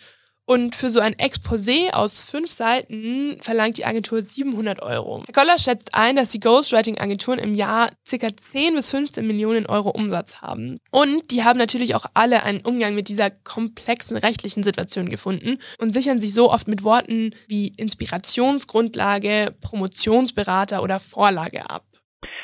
Und 0.51 0.75
für 0.75 0.89
so 0.89 0.99
ein 0.99 1.15
Exposé 1.15 1.91
aus 1.93 2.23
fünf 2.23 2.51
Seiten 2.51 3.37
verlangt 3.39 3.77
die 3.77 3.85
Agentur 3.85 4.21
700 4.21 4.81
Euro. 4.81 5.23
Herr 5.25 5.45
Goller 5.45 5.57
schätzt 5.57 5.93
ein, 5.93 6.17
dass 6.17 6.27
die 6.29 6.41
Ghostwriting-Agenturen 6.41 7.39
im 7.39 7.53
Jahr 7.55 7.89
ca. 8.09 8.27
10 8.35 8.75
bis 8.75 8.89
15 8.89 9.25
Millionen 9.25 9.65
Euro 9.67 9.91
Umsatz 9.91 10.41
haben. 10.41 10.79
Und 10.89 11.31
die 11.31 11.45
haben 11.45 11.57
natürlich 11.57 11.95
auch 11.95 12.05
alle 12.15 12.43
einen 12.43 12.61
Umgang 12.61 12.95
mit 12.95 13.07
dieser 13.07 13.29
komplexen 13.29 14.17
rechtlichen 14.17 14.63
Situation 14.63 15.09
gefunden 15.09 15.57
und 15.77 15.93
sichern 15.93 16.19
sich 16.19 16.33
so 16.33 16.51
oft 16.51 16.67
mit 16.67 16.83
Worten 16.83 17.33
wie 17.47 17.69
Inspirationsgrundlage, 17.77 19.55
Promotionsberater 19.61 20.83
oder 20.83 20.99
Vorlage 20.99 21.69
ab. 21.69 21.85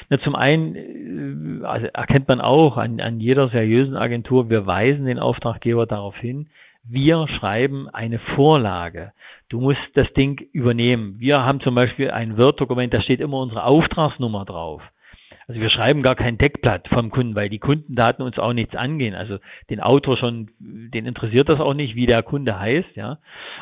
Na, 0.10 0.20
zum 0.20 0.36
einen 0.36 1.62
äh, 1.62 1.66
also 1.66 1.88
erkennt 1.88 2.28
man 2.28 2.42
auch 2.42 2.78
an, 2.78 3.00
an 3.00 3.20
jeder 3.20 3.50
seriösen 3.50 3.96
Agentur, 3.96 4.50
wir 4.50 4.66
weisen 4.66 5.06
den 5.06 5.20
Auftraggeber 5.20 5.86
darauf 5.86 6.16
hin, 6.18 6.50
wir 6.84 7.28
schreiben 7.28 7.90
eine 7.90 8.20
Vorlage. 8.20 9.12
Du 9.50 9.60
musst 9.60 9.82
das 9.96 10.12
Ding 10.14 10.48
übernehmen. 10.54 11.16
Wir 11.20 11.44
haben 11.44 11.60
zum 11.60 11.76
Beispiel 11.76 12.12
ein 12.12 12.38
Word-Dokument, 12.38 12.94
da 12.94 13.02
steht 13.02 13.20
immer 13.20 13.40
unsere 13.40 13.66
Auftragsnummer 13.66 14.46
drauf. 14.46 14.82
Also 15.50 15.62
wir 15.62 15.70
schreiben 15.70 16.04
gar 16.04 16.16
kein 16.16 16.38
Deckblatt 16.38 16.90
vom 16.90 17.10
Kunden, 17.10 17.34
weil 17.34 17.48
die 17.48 17.60
Kundendaten 17.60 18.22
uns 18.22 18.38
auch 18.38 18.52
nichts 18.52 18.76
angehen. 18.76 19.16
Also 19.16 19.38
den 19.70 19.80
Autor 19.80 20.18
schon, 20.18 20.50
den 20.60 21.06
interessiert 21.06 21.48
das 21.48 21.62
auch 21.62 21.74
nicht, 21.74 21.96
wie 21.96 22.06
der 22.06 22.22
Kunde 22.22 22.60
heißt. 22.60 22.96
Ja, 22.96 23.20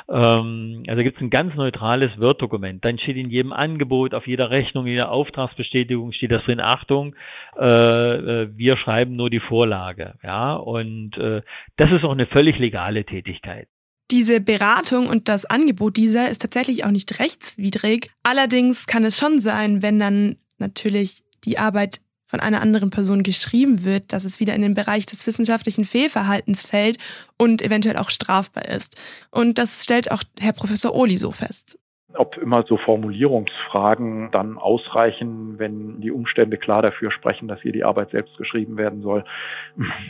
ähm, 0.09 0.83
also 0.87 1.03
gibt 1.03 1.17
es 1.17 1.21
ein 1.21 1.29
ganz 1.29 1.53
neutrales 1.53 2.19
Word-Dokument. 2.19 2.83
Dann 2.83 2.97
steht 2.97 3.17
in 3.17 3.29
jedem 3.29 3.53
Angebot, 3.53 4.15
auf 4.15 4.25
jeder 4.25 4.49
Rechnung, 4.49 4.87
in 4.87 4.93
jeder 4.93 5.11
Auftragsbestätigung 5.11 6.11
steht 6.11 6.31
das 6.31 6.43
drin. 6.45 6.59
Achtung, 6.59 7.15
äh, 7.55 7.63
äh, 7.63 8.49
wir 8.55 8.77
schreiben 8.77 9.15
nur 9.15 9.29
die 9.29 9.39
Vorlage. 9.39 10.15
Ja, 10.23 10.55
und 10.55 11.15
äh, 11.17 11.43
das 11.77 11.91
ist 11.91 12.03
auch 12.03 12.13
eine 12.13 12.25
völlig 12.25 12.57
legale 12.57 13.05
Tätigkeit. 13.05 13.67
Diese 14.09 14.41
Beratung 14.41 15.07
und 15.07 15.29
das 15.29 15.45
Angebot 15.45 15.97
dieser 15.97 16.29
ist 16.31 16.41
tatsächlich 16.41 16.83
auch 16.83 16.91
nicht 16.91 17.19
rechtswidrig. 17.19 18.09
Allerdings 18.23 18.87
kann 18.87 19.03
es 19.03 19.19
schon 19.19 19.39
sein, 19.39 19.83
wenn 19.83 19.99
dann 19.99 20.37
natürlich 20.57 21.24
die 21.45 21.57
Arbeit 21.57 22.01
von 22.25 22.39
einer 22.39 22.61
anderen 22.61 22.89
Person 22.89 23.23
geschrieben 23.23 23.83
wird, 23.83 24.11
dass 24.11 24.23
es 24.23 24.39
wieder 24.39 24.55
in 24.55 24.61
den 24.61 24.73
Bereich 24.73 25.05
des 25.05 25.25
wissenschaftlichen 25.27 25.85
Fehlverhaltens 25.85 26.63
fällt 26.63 26.97
und 27.37 27.61
eventuell 27.61 27.97
auch 27.97 28.09
strafbar 28.09 28.65
ist. 28.65 28.95
Und 29.29 29.57
das 29.57 29.83
stellt 29.83 30.11
auch 30.11 30.23
Herr 30.39 30.53
Professor 30.53 30.95
Ohli 30.95 31.17
so 31.17 31.31
fest 31.31 31.77
ob 32.17 32.37
immer 32.37 32.63
so 32.67 32.77
Formulierungsfragen 32.77 34.31
dann 34.31 34.57
ausreichen, 34.57 35.59
wenn 35.59 36.01
die 36.01 36.11
Umstände 36.11 36.57
klar 36.57 36.81
dafür 36.81 37.11
sprechen, 37.11 37.47
dass 37.47 37.61
hier 37.61 37.71
die 37.71 37.83
Arbeit 37.83 38.11
selbst 38.11 38.37
geschrieben 38.37 38.77
werden 38.77 39.01
soll. 39.01 39.23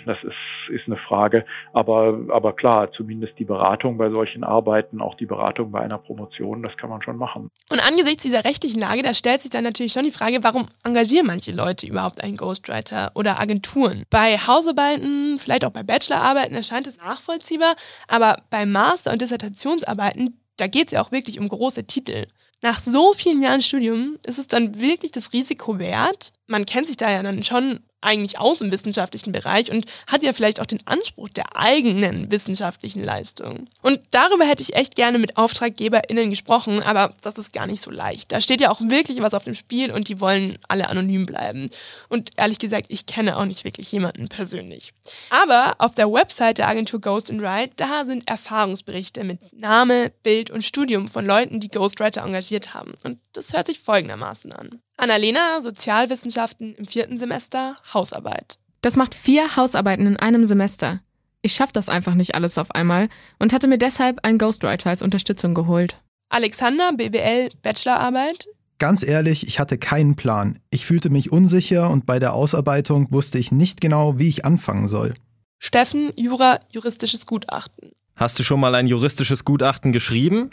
Das 0.06 0.18
ist, 0.24 0.70
ist 0.70 0.88
eine 0.88 0.98
Frage. 0.98 1.46
Aber, 1.74 2.20
aber 2.30 2.54
klar, 2.54 2.92
zumindest 2.92 3.38
die 3.40 3.46
Beratung 3.46 3.98
bei 3.98 4.10
solchen 4.10 4.44
Arbeiten, 4.44 5.02
auch 5.02 5.16
die 5.16 5.26
Beratung 5.26 5.72
bei 5.72 5.82
einer 5.82 5.98
Promotion, 5.98 6.64
das 6.64 6.78
kann 6.78 6.90
man 6.90 7.02
schon 7.02 7.18
machen. 7.18 7.50
Und 7.70 7.86
angesichts 7.88 8.24
dieser 8.24 8.46
rechtlichen 8.46 8.80
Lage, 8.80 9.02
da 9.02 9.14
stellt 9.14 9.42
sich 9.42 9.52
dann 9.52 9.64
natürlich 9.64 9.94
schon 9.94 10.04
die 10.04 10.12
Frage, 10.12 10.40
warum 10.44 10.68
engagieren 10.84 11.28
manche 11.28 11.52
Leute 11.52 11.88
überhaupt 11.88 12.24
einen 12.24 12.38
Ghostwriter 12.38 13.12
oder 13.16 13.40
Agenturen? 13.40 14.04
Bei 14.10 14.38
Hausarbeiten, 14.38 15.38
vielleicht 15.40 15.66
auch 15.66 15.72
bei 15.72 15.84
Bachelorarbeiten 15.84 16.56
erscheint 16.56 16.88
es 16.88 16.98
nachvollziehbar, 16.98 17.76
aber 18.08 18.38
bei 18.50 18.66
Master- 18.66 19.12
und 19.12 19.22
Dissertationsarbeiten, 19.22 20.40
da 20.58 20.68
geht 20.68 20.88
es 20.88 20.92
ja 20.94 21.02
auch 21.02 21.12
wirklich 21.12 21.40
um 21.40 21.48
große 21.48 21.86
Titel. 21.86 22.28
Nach 22.62 22.80
so 22.80 23.14
vielen 23.14 23.42
Jahren 23.42 23.62
Studium 23.62 24.18
ist 24.26 24.40
es 24.40 24.48
dann 24.48 24.80
wirklich 24.80 25.12
das 25.12 25.34
Risiko 25.34 25.78
wert. 25.80 26.32
Man 26.48 26.66
kennt 26.66 26.88
sich 26.88 26.98
da 26.98 27.10
ja 27.12 27.24
dann 27.24 27.44
schon 27.44 27.80
eigentlich 28.06 28.40
aus 28.40 28.62
im 28.62 28.72
wissenschaftlichen 28.72 29.32
Bereich 29.32 29.72
und 29.72 29.86
hat 30.08 30.24
ja 30.24 30.32
vielleicht 30.32 30.62
auch 30.62 30.66
den 30.66 30.86
Anspruch 30.86 31.30
der 31.30 31.58
eigenen 31.58 32.32
wissenschaftlichen 32.32 33.04
Leistung. 33.04 33.68
Und 33.82 34.00
darüber 34.12 34.46
hätte 34.46 34.62
ich 34.64 34.76
echt 34.76 34.96
gerne 34.96 35.18
mit 35.18 35.38
AuftraggeberInnen 35.38 36.30
gesprochen, 36.30 36.82
aber 36.82 37.16
das 37.22 37.38
ist 37.38 37.52
gar 37.52 37.68
nicht 37.68 37.82
so 37.82 37.92
leicht. 37.92 38.32
Da 38.32 38.40
steht 38.40 38.62
ja 38.62 38.72
auch 38.72 38.80
wirklich 38.82 39.22
was 39.22 39.34
auf 39.34 39.44
dem 39.44 39.56
Spiel 39.56 39.92
und 39.92 40.08
die 40.08 40.22
wollen 40.22 40.60
alle 40.68 40.90
anonym 40.90 41.26
bleiben. 41.26 41.70
Und 42.08 42.32
ehrlich 42.38 42.60
gesagt, 42.60 42.86
ich 42.90 43.06
kenne 43.06 43.38
auch 43.38 43.46
nicht 43.46 43.64
wirklich 43.64 43.92
jemanden 43.92 44.30
persönlich. 44.30 44.94
Aber 45.32 45.76
auf 45.80 45.96
der 45.96 46.12
Website 46.12 46.60
der 46.60 46.68
Agentur 46.68 47.02
Ghost 47.02 47.32
and 47.32 47.42
Write, 47.42 47.74
da 47.76 48.06
sind 48.06 48.30
Erfahrungsberichte 48.30 49.24
mit 49.24 49.40
Name, 49.52 50.12
Bild 50.22 50.52
und 50.52 50.64
Studium 50.64 51.08
von 51.08 51.26
Leuten, 51.26 51.60
die 51.60 51.70
Ghostwriter 51.70 52.24
engagiert 52.24 52.74
haben. 52.74 52.94
Und 53.04 53.20
das 53.34 53.54
hört 53.54 53.68
sich 53.68 53.80
folgendermaßen 53.80 54.54
an. 54.54 54.82
Annalena, 54.98 55.60
Sozialwissenschaften 55.62 56.74
im 56.76 56.86
vierten 56.86 57.18
Semester, 57.18 57.76
Hausarbeit. 57.94 58.56
Das 58.82 58.96
macht 58.96 59.14
vier 59.14 59.56
Hausarbeiten 59.56 60.08
in 60.08 60.18
einem 60.18 60.46
Semester. 60.46 61.02
Ich 61.42 61.54
schaffe 61.54 61.74
das 61.74 61.90
einfach 61.90 62.14
nicht 62.14 62.34
alles 62.34 62.58
auf 62.58 62.72
einmal 62.72 63.10
und 63.38 63.54
hatte 63.54 63.68
mir 63.68 63.78
deshalb 63.78 64.24
einen 64.24 64.38
Ghostwriter 64.38 64.90
als 64.90 65.02
Unterstützung 65.02 65.54
geholt. 65.54 66.02
Alexander, 66.30 66.94
BWL, 66.94 67.50
Bachelorarbeit. 67.62 68.48
Ganz 68.80 69.04
ehrlich, 69.04 69.48
ich 69.48 69.60
hatte 69.60 69.78
keinen 69.78 70.16
Plan. 70.16 70.60
Ich 70.70 70.86
fühlte 70.86 71.10
mich 71.10 71.32
unsicher 71.32 71.90
und 71.90 72.06
bei 72.06 72.20
der 72.20 72.34
Ausarbeitung 72.34 73.08
wusste 73.12 73.38
ich 73.38 73.52
nicht 73.52 73.80
genau, 73.80 74.18
wie 74.18 74.28
ich 74.28 74.44
anfangen 74.44 74.88
soll. 74.88 75.14
Steffen, 75.60 76.12
Jura, 76.18 76.60
juristisches 76.70 77.26
Gutachten. 77.26 77.92
Hast 78.16 78.40
du 78.40 78.44
schon 78.44 78.62
mal 78.62 78.76
ein 78.76 78.88
juristisches 78.88 79.44
Gutachten 79.44 79.92
geschrieben? 79.92 80.50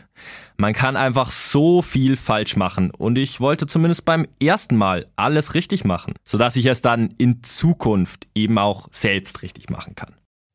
Man 0.56 0.72
kann 0.72 0.96
einfach 0.96 1.30
so 1.30 1.82
viel 1.82 2.16
falsch 2.16 2.56
machen 2.56 2.90
und 2.90 3.18
ich 3.18 3.38
wollte 3.38 3.66
zumindest 3.66 4.06
beim 4.06 4.26
ersten 4.40 4.76
Mal 4.76 5.04
alles 5.14 5.54
richtig 5.54 5.84
machen, 5.84 6.14
sodass 6.24 6.56
ich 6.56 6.64
es 6.66 6.80
dann 6.80 7.12
in 7.18 7.42
Zukunft 7.42 8.28
eben 8.34 8.56
auch 8.56 8.88
selbst 8.92 9.42
richtig 9.42 9.68
machen 9.68 9.94
kann. 9.94 10.14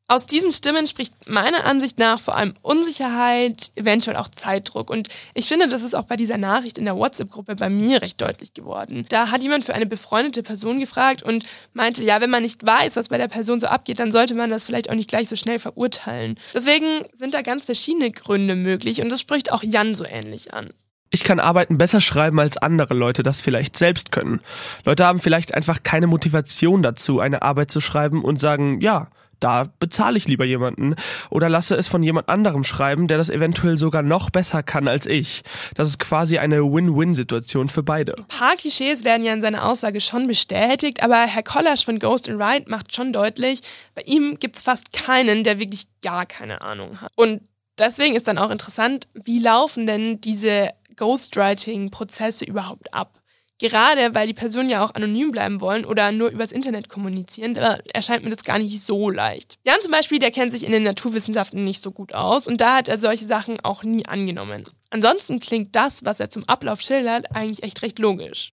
Aus 0.10 0.26
diesen 0.26 0.54
Stimmen 0.54 0.88
spricht 0.88 1.14
meiner 1.28 1.66
Ansicht 1.66 2.00
nach 2.00 2.18
vor 2.18 2.38
allem 2.38 2.54
Unsicherheit, 2.62 3.72
eventuell 3.76 4.16
auch 4.16 4.30
Zeitdruck. 4.30 4.90
Und 4.90 5.10
ich 5.34 5.50
finde, 5.50 5.68
das 5.68 5.82
ist 5.82 5.96
auch 5.96 6.06
bei 6.06 6.16
dieser 6.16 6.38
Nachricht 6.38 6.78
in 6.78 6.86
der 6.86 6.96
WhatsApp-Gruppe 6.96 7.58
bei 7.58 7.70
mir 7.70 8.02
recht 8.02 8.22
deutlich 8.22 8.54
geworden. 8.54 9.06
Da 9.10 9.32
hat 9.32 9.44
jemand 9.44 9.66
für 9.66 9.74
eine 9.74 9.86
befreundete 9.86 10.44
Person 10.44 10.80
gefragt 10.80 11.24
und 11.24 11.44
meinte, 11.74 12.06
ja, 12.06 12.22
wenn 12.22 12.30
man 12.30 12.44
nicht 12.44 12.66
weiß, 12.66 12.96
was 12.96 13.10
bei 13.10 13.18
der 13.18 13.28
Person 13.28 13.60
so 13.60 13.68
abgeht, 13.68 14.00
dann 14.00 14.14
sollte 14.14 14.34
man 14.34 14.50
das 14.50 14.64
vielleicht 14.64 14.90
auch 14.90 14.96
nicht 14.96 15.10
gleich 15.10 15.28
so 15.28 15.36
schnell 15.36 15.60
verurteilen. 15.60 16.40
Deswegen 16.54 16.86
sind 17.14 17.34
da 17.34 17.42
ganz 17.42 17.66
verschiedene 17.66 18.10
Gründe 18.10 18.56
möglich 18.56 19.02
und 19.02 19.10
das 19.10 19.20
spricht 19.20 19.52
auch 19.52 19.62
Jan 19.62 19.94
so 19.94 20.06
ähnlich 20.06 20.54
an. 20.54 20.70
Ich 21.10 21.26
kann 21.26 21.42
Arbeiten 21.42 21.78
besser 21.78 22.00
schreiben, 22.00 22.40
als 22.40 22.56
andere 22.56 22.94
Leute 22.94 23.24
das 23.24 23.42
vielleicht 23.42 23.78
selbst 23.78 24.14
können. 24.14 24.40
Leute 24.86 25.06
haben 25.06 25.20
vielleicht 25.20 25.54
einfach 25.54 25.84
keine 25.84 26.08
Motivation 26.08 26.82
dazu, 26.82 27.20
eine 27.20 27.42
Arbeit 27.42 27.72
zu 27.72 27.82
schreiben 27.82 28.24
und 28.24 28.40
sagen, 28.40 28.80
ja, 28.80 29.10
da 29.40 29.68
bezahle 29.80 30.18
ich 30.18 30.28
lieber 30.28 30.46
jemanden 30.46 30.96
oder 31.30 31.50
lasse 31.50 31.76
es 31.76 31.88
von 31.88 32.04
jemand 32.04 32.30
anderem 32.30 32.64
schreiben, 32.64 33.08
der 33.08 33.18
das 33.18 33.30
eventuell 33.30 33.78
sogar 33.78 34.02
noch 34.02 34.30
besser 34.30 34.64
kann 34.64 34.88
als 34.88 35.06
ich. 35.06 35.44
Das 35.76 35.90
ist 35.90 36.00
quasi 36.00 36.38
eine 36.38 36.64
Win-Win-Situation 36.64 37.70
für 37.70 37.84
beide. 37.84 38.18
Ein 38.18 38.28
paar 38.28 38.56
Klischees 38.56 39.04
werden 39.04 39.24
ja 39.24 39.34
in 39.34 39.42
seiner 39.42 39.66
Aussage 39.66 40.02
schon 40.02 40.28
bestätigt, 40.28 41.04
aber 41.04 41.26
Herr 41.26 41.44
Kollasch 41.44 41.86
von 41.86 42.00
Ghost 42.00 42.30
and 42.30 42.42
Ride 42.42 42.70
macht 42.70 42.96
schon 42.96 43.14
deutlich, 43.14 43.62
bei 43.96 44.02
ihm 44.04 44.38
gibt 44.40 44.58
es 44.58 44.64
fast 44.64 44.94
keinen, 44.94 45.44
der 45.44 45.60
wirklich 45.60 45.88
gar 46.02 46.26
keine 46.26 46.62
Ahnung 46.62 47.02
hat. 47.02 47.12
Und 47.16 47.42
deswegen 47.78 48.16
ist 48.16 48.28
dann 48.28 48.38
auch 48.38 48.52
interessant, 48.52 49.08
wie 49.14 49.40
laufen 49.40 49.88
denn 49.88 50.22
diese 50.22 50.70
Ghostwriting-Prozesse 50.96 52.46
überhaupt 52.46 52.94
ab? 52.94 53.22
Gerade 53.60 54.14
weil 54.14 54.28
die 54.28 54.34
Personen 54.34 54.70
ja 54.70 54.84
auch 54.84 54.94
anonym 54.94 55.32
bleiben 55.32 55.62
wollen 55.62 55.84
oder 55.84 56.12
nur 56.12 56.30
übers 56.30 56.52
Internet 56.52 56.90
kommunizieren, 56.90 57.56
da 57.56 57.78
erscheint 57.94 58.24
mir 58.24 58.30
das 58.30 58.44
gar 58.44 58.60
nicht 58.60 58.82
so 58.82 59.10
leicht. 59.10 59.56
Jan 59.66 59.82
zum 59.82 59.92
Beispiel, 59.92 60.20
der 60.20 60.32
kennt 60.32 60.52
sich 60.52 60.64
in 60.64 60.72
den 60.72 60.84
Naturwissenschaften 60.84 61.64
nicht 61.64 61.82
so 61.82 61.92
gut 61.92 62.14
aus 62.14 62.48
und 62.48 62.62
da 62.62 62.78
hat 62.78 62.88
er 62.88 62.98
solche 62.98 63.26
Sachen 63.26 63.60
auch 63.64 63.84
nie 63.84 64.06
angenommen. 64.06 64.66
Ansonsten 64.92 65.40
klingt 65.40 65.76
das, 65.76 66.06
was 66.06 66.20
er 66.20 66.30
zum 66.30 66.48
Ablauf 66.48 66.82
schildert, 66.82 67.36
eigentlich 67.36 67.64
echt 67.64 67.82
recht 67.82 67.98
logisch. 68.00 68.52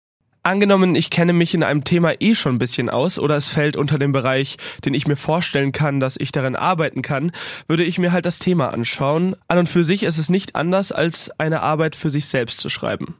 Angenommen, 0.42 0.94
ich 0.94 1.10
kenne 1.10 1.32
mich 1.32 1.52
in 1.54 1.62
einem 1.62 1.84
Thema 1.84 2.14
eh 2.20 2.34
schon 2.34 2.54
ein 2.54 2.58
bisschen 2.58 2.88
aus 2.88 3.18
oder 3.18 3.36
es 3.36 3.48
fällt 3.48 3.76
unter 3.76 3.98
den 3.98 4.12
Bereich, 4.12 4.56
den 4.84 4.94
ich 4.94 5.06
mir 5.06 5.16
vorstellen 5.16 5.72
kann, 5.72 6.00
dass 6.00 6.16
ich 6.18 6.32
darin 6.32 6.56
arbeiten 6.56 7.02
kann, 7.02 7.32
würde 7.66 7.84
ich 7.84 7.98
mir 7.98 8.12
halt 8.12 8.24
das 8.24 8.38
Thema 8.38 8.72
anschauen. 8.72 9.36
An 9.46 9.58
und 9.58 9.68
für 9.68 9.84
sich 9.84 10.04
ist 10.04 10.18
es 10.18 10.30
nicht 10.30 10.56
anders, 10.56 10.90
als 10.90 11.30
eine 11.38 11.60
Arbeit 11.60 11.96
für 11.96 12.10
sich 12.10 12.26
selbst 12.26 12.60
zu 12.60 12.68
schreiben. 12.68 13.16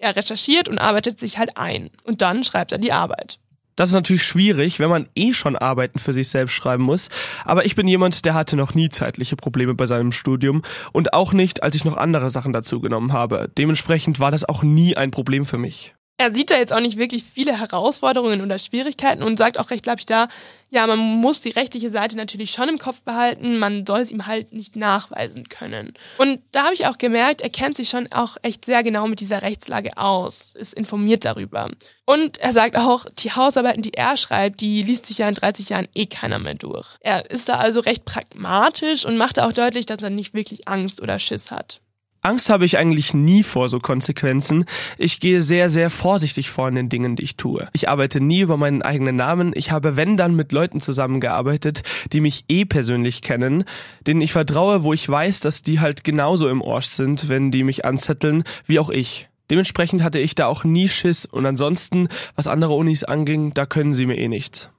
Er 0.00 0.16
recherchiert 0.16 0.68
und 0.68 0.78
arbeitet 0.78 1.20
sich 1.20 1.38
halt 1.38 1.58
ein. 1.58 1.90
Und 2.04 2.22
dann 2.22 2.42
schreibt 2.42 2.72
er 2.72 2.78
die 2.78 2.92
Arbeit. 2.92 3.38
Das 3.76 3.90
ist 3.90 3.94
natürlich 3.94 4.22
schwierig, 4.22 4.80
wenn 4.80 4.90
man 4.90 5.08
eh 5.14 5.32
schon 5.32 5.56
Arbeiten 5.56 5.98
für 5.98 6.12
sich 6.12 6.28
selbst 6.28 6.54
schreiben 6.54 6.82
muss. 6.82 7.08
Aber 7.44 7.64
ich 7.64 7.76
bin 7.76 7.86
jemand, 7.86 8.24
der 8.24 8.34
hatte 8.34 8.56
noch 8.56 8.74
nie 8.74 8.88
zeitliche 8.88 9.36
Probleme 9.36 9.74
bei 9.74 9.86
seinem 9.86 10.12
Studium 10.12 10.62
und 10.92 11.12
auch 11.12 11.32
nicht, 11.32 11.62
als 11.62 11.76
ich 11.76 11.84
noch 11.84 11.96
andere 11.96 12.30
Sachen 12.30 12.52
dazu 12.52 12.80
genommen 12.80 13.12
habe. 13.12 13.50
Dementsprechend 13.56 14.20
war 14.20 14.30
das 14.30 14.46
auch 14.46 14.62
nie 14.62 14.96
ein 14.96 15.10
Problem 15.10 15.46
für 15.46 15.58
mich 15.58 15.94
er 16.20 16.34
sieht 16.34 16.50
da 16.50 16.58
jetzt 16.58 16.74
auch 16.74 16.80
nicht 16.80 16.98
wirklich 16.98 17.24
viele 17.24 17.58
Herausforderungen 17.58 18.42
oder 18.42 18.58
Schwierigkeiten 18.58 19.22
und 19.22 19.38
sagt 19.38 19.58
auch 19.58 19.70
recht, 19.70 19.84
glaube 19.84 20.00
ich, 20.00 20.04
da, 20.04 20.28
ja, 20.68 20.86
man 20.86 20.98
muss 20.98 21.40
die 21.40 21.48
rechtliche 21.48 21.88
Seite 21.88 22.14
natürlich 22.14 22.50
schon 22.50 22.68
im 22.68 22.76
Kopf 22.76 23.00
behalten, 23.00 23.58
man 23.58 23.86
soll 23.86 24.00
es 24.00 24.12
ihm 24.12 24.26
halt 24.26 24.52
nicht 24.52 24.76
nachweisen 24.76 25.48
können. 25.48 25.94
Und 26.18 26.40
da 26.52 26.64
habe 26.64 26.74
ich 26.74 26.86
auch 26.86 26.98
gemerkt, 26.98 27.40
er 27.40 27.48
kennt 27.48 27.74
sich 27.74 27.88
schon 27.88 28.06
auch 28.12 28.36
echt 28.42 28.66
sehr 28.66 28.82
genau 28.82 29.06
mit 29.06 29.20
dieser 29.20 29.40
Rechtslage 29.40 29.96
aus, 29.96 30.52
ist 30.58 30.74
informiert 30.74 31.24
darüber. 31.24 31.70
Und 32.04 32.36
er 32.36 32.52
sagt 32.52 32.76
auch, 32.76 33.06
die 33.18 33.32
Hausarbeiten, 33.32 33.80
die 33.80 33.94
er 33.94 34.18
schreibt, 34.18 34.60
die 34.60 34.82
liest 34.82 35.06
sich 35.06 35.16
ja 35.16 35.28
in 35.28 35.34
30 35.34 35.70
Jahren 35.70 35.88
eh 35.94 36.04
keiner 36.04 36.38
mehr 36.38 36.54
durch. 36.54 36.98
Er 37.00 37.30
ist 37.30 37.48
da 37.48 37.54
also 37.54 37.80
recht 37.80 38.04
pragmatisch 38.04 39.06
und 39.06 39.16
macht 39.16 39.40
auch 39.40 39.54
deutlich, 39.54 39.86
dass 39.86 40.02
er 40.02 40.10
nicht 40.10 40.34
wirklich 40.34 40.68
Angst 40.68 41.00
oder 41.00 41.18
Schiss 41.18 41.50
hat. 41.50 41.80
Angst 42.22 42.50
habe 42.50 42.66
ich 42.66 42.76
eigentlich 42.76 43.14
nie 43.14 43.42
vor 43.42 43.70
so 43.70 43.80
Konsequenzen. 43.80 44.66
Ich 44.98 45.20
gehe 45.20 45.40
sehr, 45.40 45.70
sehr 45.70 45.88
vorsichtig 45.88 46.50
vor 46.50 46.68
in 46.68 46.74
den 46.74 46.88
Dingen, 46.90 47.16
die 47.16 47.22
ich 47.22 47.36
tue. 47.36 47.68
Ich 47.72 47.88
arbeite 47.88 48.20
nie 48.20 48.40
über 48.40 48.58
meinen 48.58 48.82
eigenen 48.82 49.16
Namen. 49.16 49.52
Ich 49.54 49.70
habe, 49.70 49.96
wenn 49.96 50.18
dann, 50.18 50.36
mit 50.36 50.52
Leuten 50.52 50.82
zusammengearbeitet, 50.82 51.82
die 52.12 52.20
mich 52.20 52.44
eh 52.48 52.66
persönlich 52.66 53.22
kennen, 53.22 53.64
denen 54.06 54.20
ich 54.20 54.32
vertraue, 54.32 54.82
wo 54.84 54.92
ich 54.92 55.08
weiß, 55.08 55.40
dass 55.40 55.62
die 55.62 55.80
halt 55.80 56.04
genauso 56.04 56.48
im 56.50 56.60
Orsch 56.60 56.88
sind, 56.88 57.30
wenn 57.30 57.50
die 57.50 57.64
mich 57.64 57.86
anzetteln, 57.86 58.44
wie 58.66 58.78
auch 58.78 58.90
ich. 58.90 59.30
Dementsprechend 59.48 60.02
hatte 60.02 60.18
ich 60.18 60.34
da 60.34 60.46
auch 60.46 60.62
nie 60.62 60.88
Schiss 60.88 61.24
und 61.24 61.46
ansonsten, 61.46 62.08
was 62.36 62.46
andere 62.46 62.74
Unis 62.74 63.02
anging, 63.02 63.54
da 63.54 63.64
können 63.64 63.94
sie 63.94 64.04
mir 64.06 64.18
eh 64.18 64.28
nichts. 64.28 64.70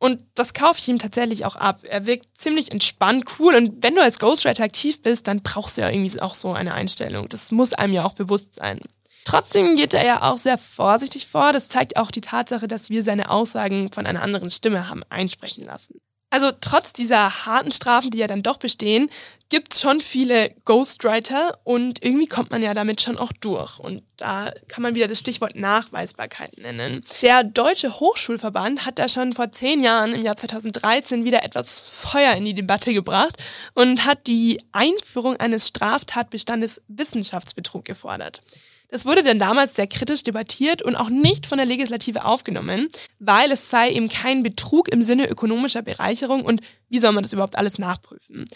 Und 0.00 0.24
das 0.34 0.54
kaufe 0.54 0.80
ich 0.80 0.88
ihm 0.88 0.98
tatsächlich 0.98 1.44
auch 1.44 1.56
ab. 1.56 1.82
Er 1.84 2.06
wirkt 2.06 2.36
ziemlich 2.36 2.72
entspannt, 2.72 3.24
cool. 3.38 3.54
Und 3.54 3.82
wenn 3.82 3.94
du 3.94 4.02
als 4.02 4.18
Ghostwriter 4.18 4.64
aktiv 4.64 5.02
bist, 5.02 5.28
dann 5.28 5.42
brauchst 5.42 5.76
du 5.76 5.82
ja 5.82 5.90
irgendwie 5.90 6.20
auch 6.22 6.32
so 6.32 6.54
eine 6.54 6.72
Einstellung. 6.72 7.28
Das 7.28 7.52
muss 7.52 7.74
einem 7.74 7.92
ja 7.92 8.04
auch 8.06 8.14
bewusst 8.14 8.54
sein. 8.54 8.80
Trotzdem 9.26 9.76
geht 9.76 9.92
er 9.92 10.06
ja 10.06 10.22
auch 10.22 10.38
sehr 10.38 10.56
vorsichtig 10.56 11.26
vor. 11.26 11.52
Das 11.52 11.68
zeigt 11.68 11.98
auch 11.98 12.10
die 12.10 12.22
Tatsache, 12.22 12.66
dass 12.66 12.88
wir 12.88 13.02
seine 13.02 13.30
Aussagen 13.30 13.92
von 13.92 14.06
einer 14.06 14.22
anderen 14.22 14.50
Stimme 14.50 14.88
haben 14.88 15.02
einsprechen 15.10 15.66
lassen. 15.66 16.00
Also 16.30 16.50
trotz 16.60 16.92
dieser 16.92 17.46
harten 17.46 17.72
Strafen, 17.72 18.10
die 18.10 18.18
ja 18.18 18.28
dann 18.28 18.42
doch 18.42 18.56
bestehen, 18.56 19.10
gibt 19.50 19.74
es 19.74 19.80
schon 19.80 20.00
viele 20.00 20.54
Ghostwriter 20.64 21.58
und 21.64 22.02
irgendwie 22.04 22.28
kommt 22.28 22.52
man 22.52 22.62
ja 22.62 22.72
damit 22.72 23.02
schon 23.02 23.18
auch 23.18 23.32
durch. 23.32 23.80
Und 23.80 24.04
da 24.16 24.52
kann 24.68 24.82
man 24.82 24.94
wieder 24.94 25.08
das 25.08 25.18
Stichwort 25.18 25.56
Nachweisbarkeit 25.56 26.56
nennen. 26.56 27.02
Der 27.20 27.42
Deutsche 27.42 27.98
Hochschulverband 27.98 28.86
hat 28.86 29.00
da 29.00 29.08
schon 29.08 29.32
vor 29.32 29.50
zehn 29.50 29.80
Jahren, 29.80 30.14
im 30.14 30.22
Jahr 30.22 30.36
2013, 30.36 31.24
wieder 31.24 31.42
etwas 31.42 31.80
Feuer 31.80 32.34
in 32.34 32.44
die 32.44 32.54
Debatte 32.54 32.94
gebracht 32.94 33.36
und 33.74 34.06
hat 34.06 34.28
die 34.28 34.62
Einführung 34.70 35.36
eines 35.36 35.66
Straftatbestandes 35.66 36.80
Wissenschaftsbetrug 36.86 37.84
gefordert. 37.84 38.42
Das 38.90 39.06
wurde 39.06 39.22
dann 39.22 39.38
damals 39.38 39.74
sehr 39.74 39.86
kritisch 39.86 40.22
debattiert 40.22 40.82
und 40.82 40.96
auch 40.96 41.08
nicht 41.08 41.46
von 41.46 41.58
der 41.58 41.66
Legislative 41.66 42.24
aufgenommen, 42.24 42.88
weil 43.18 43.52
es 43.52 43.70
sei 43.70 43.90
eben 43.90 44.08
kein 44.08 44.42
Betrug 44.42 44.88
im 44.88 45.02
Sinne 45.02 45.28
ökonomischer 45.28 45.82
Bereicherung 45.82 46.44
und 46.44 46.60
wie 46.88 46.98
soll 46.98 47.12
man 47.12 47.22
das 47.22 47.32
überhaupt 47.32 47.56
alles 47.56 47.78
nachprüfen? 47.78 48.46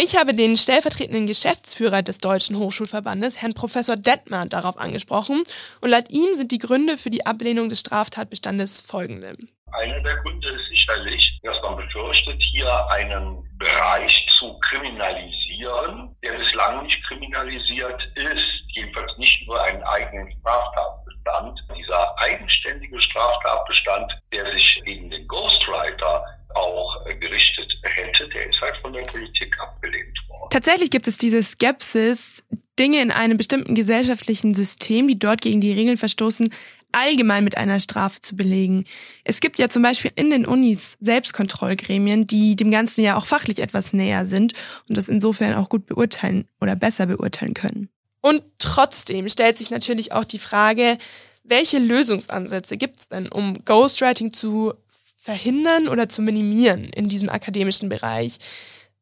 Ich 0.00 0.16
habe 0.16 0.32
den 0.32 0.56
stellvertretenden 0.56 1.26
Geschäftsführer 1.26 2.02
des 2.02 2.18
Deutschen 2.18 2.56
Hochschulverbandes, 2.56 3.42
Herrn 3.42 3.54
Professor 3.54 3.96
Detmer, 3.96 4.46
darauf 4.46 4.78
angesprochen 4.78 5.42
und 5.80 5.90
laut 5.90 6.10
ihm 6.10 6.36
sind 6.36 6.52
die 6.52 6.58
Gründe 6.58 6.96
für 6.96 7.10
die 7.10 7.26
Ablehnung 7.26 7.68
des 7.68 7.80
Straftatbestandes 7.80 8.80
folgende. 8.80 9.36
Einer 9.72 10.00
der 10.00 10.16
Gründe 10.16 10.48
ist 10.48 10.68
sicherlich, 10.70 11.38
dass 11.42 11.60
man 11.62 11.76
befürchtet, 11.76 12.42
hier 12.52 12.90
einen 12.90 13.42
Bereich 13.58 14.26
zu 14.38 14.58
kriminalisieren, 14.60 16.16
der 16.22 16.38
bislang 16.38 16.84
nicht 16.84 17.02
kriminalisiert 17.06 18.02
ist, 18.14 18.46
jedenfalls 18.74 19.16
nicht 19.18 19.46
nur 19.46 19.62
einen 19.62 19.82
eigenen 19.82 20.30
Straftatbestand. 20.40 21.60
Dieser 21.76 22.18
eigenständige 22.18 23.00
Straftatbestand, 23.02 24.12
der 24.32 24.50
sich 24.52 24.80
gegen 24.84 25.10
den 25.10 25.26
Ghostwriter 25.26 26.24
auch 26.54 27.04
gerichtet 27.04 27.72
hätte, 27.82 28.28
der 28.28 28.48
ist 28.48 28.60
halt 28.60 28.76
von 28.78 28.92
der 28.92 29.02
Politik 29.02 29.56
abgelehnt 29.60 30.18
worden. 30.28 30.50
Tatsächlich 30.50 30.90
gibt 30.90 31.06
es 31.06 31.18
diese 31.18 31.42
Skepsis, 31.42 32.44
Dinge 32.78 33.02
in 33.02 33.10
einem 33.10 33.36
bestimmten 33.36 33.74
gesellschaftlichen 33.74 34.54
System, 34.54 35.08
die 35.08 35.18
dort 35.18 35.40
gegen 35.40 35.60
die 35.60 35.72
Regeln 35.72 35.96
verstoßen, 35.96 36.48
allgemein 36.92 37.44
mit 37.44 37.56
einer 37.56 37.80
Strafe 37.80 38.20
zu 38.20 38.36
belegen. 38.36 38.84
Es 39.24 39.40
gibt 39.40 39.58
ja 39.58 39.68
zum 39.68 39.82
Beispiel 39.82 40.10
in 40.14 40.30
den 40.30 40.46
Unis 40.46 40.96
Selbstkontrollgremien, 41.00 42.26
die 42.26 42.56
dem 42.56 42.70
Ganzen 42.70 43.02
ja 43.02 43.16
auch 43.16 43.26
fachlich 43.26 43.60
etwas 43.60 43.92
näher 43.92 44.26
sind 44.26 44.54
und 44.88 44.96
das 44.96 45.08
insofern 45.08 45.54
auch 45.54 45.68
gut 45.68 45.86
beurteilen 45.86 46.48
oder 46.60 46.76
besser 46.76 47.06
beurteilen 47.06 47.54
können. 47.54 47.88
Und 48.20 48.42
trotzdem 48.58 49.28
stellt 49.28 49.58
sich 49.58 49.70
natürlich 49.70 50.12
auch 50.12 50.24
die 50.24 50.38
Frage, 50.38 50.98
welche 51.44 51.78
Lösungsansätze 51.78 52.76
gibt 52.76 52.98
es 52.98 53.08
denn, 53.08 53.28
um 53.28 53.56
Ghostwriting 53.64 54.32
zu 54.32 54.74
verhindern 55.16 55.88
oder 55.88 56.08
zu 56.08 56.22
minimieren 56.22 56.84
in 56.84 57.08
diesem 57.08 57.28
akademischen 57.28 57.88
Bereich? 57.88 58.38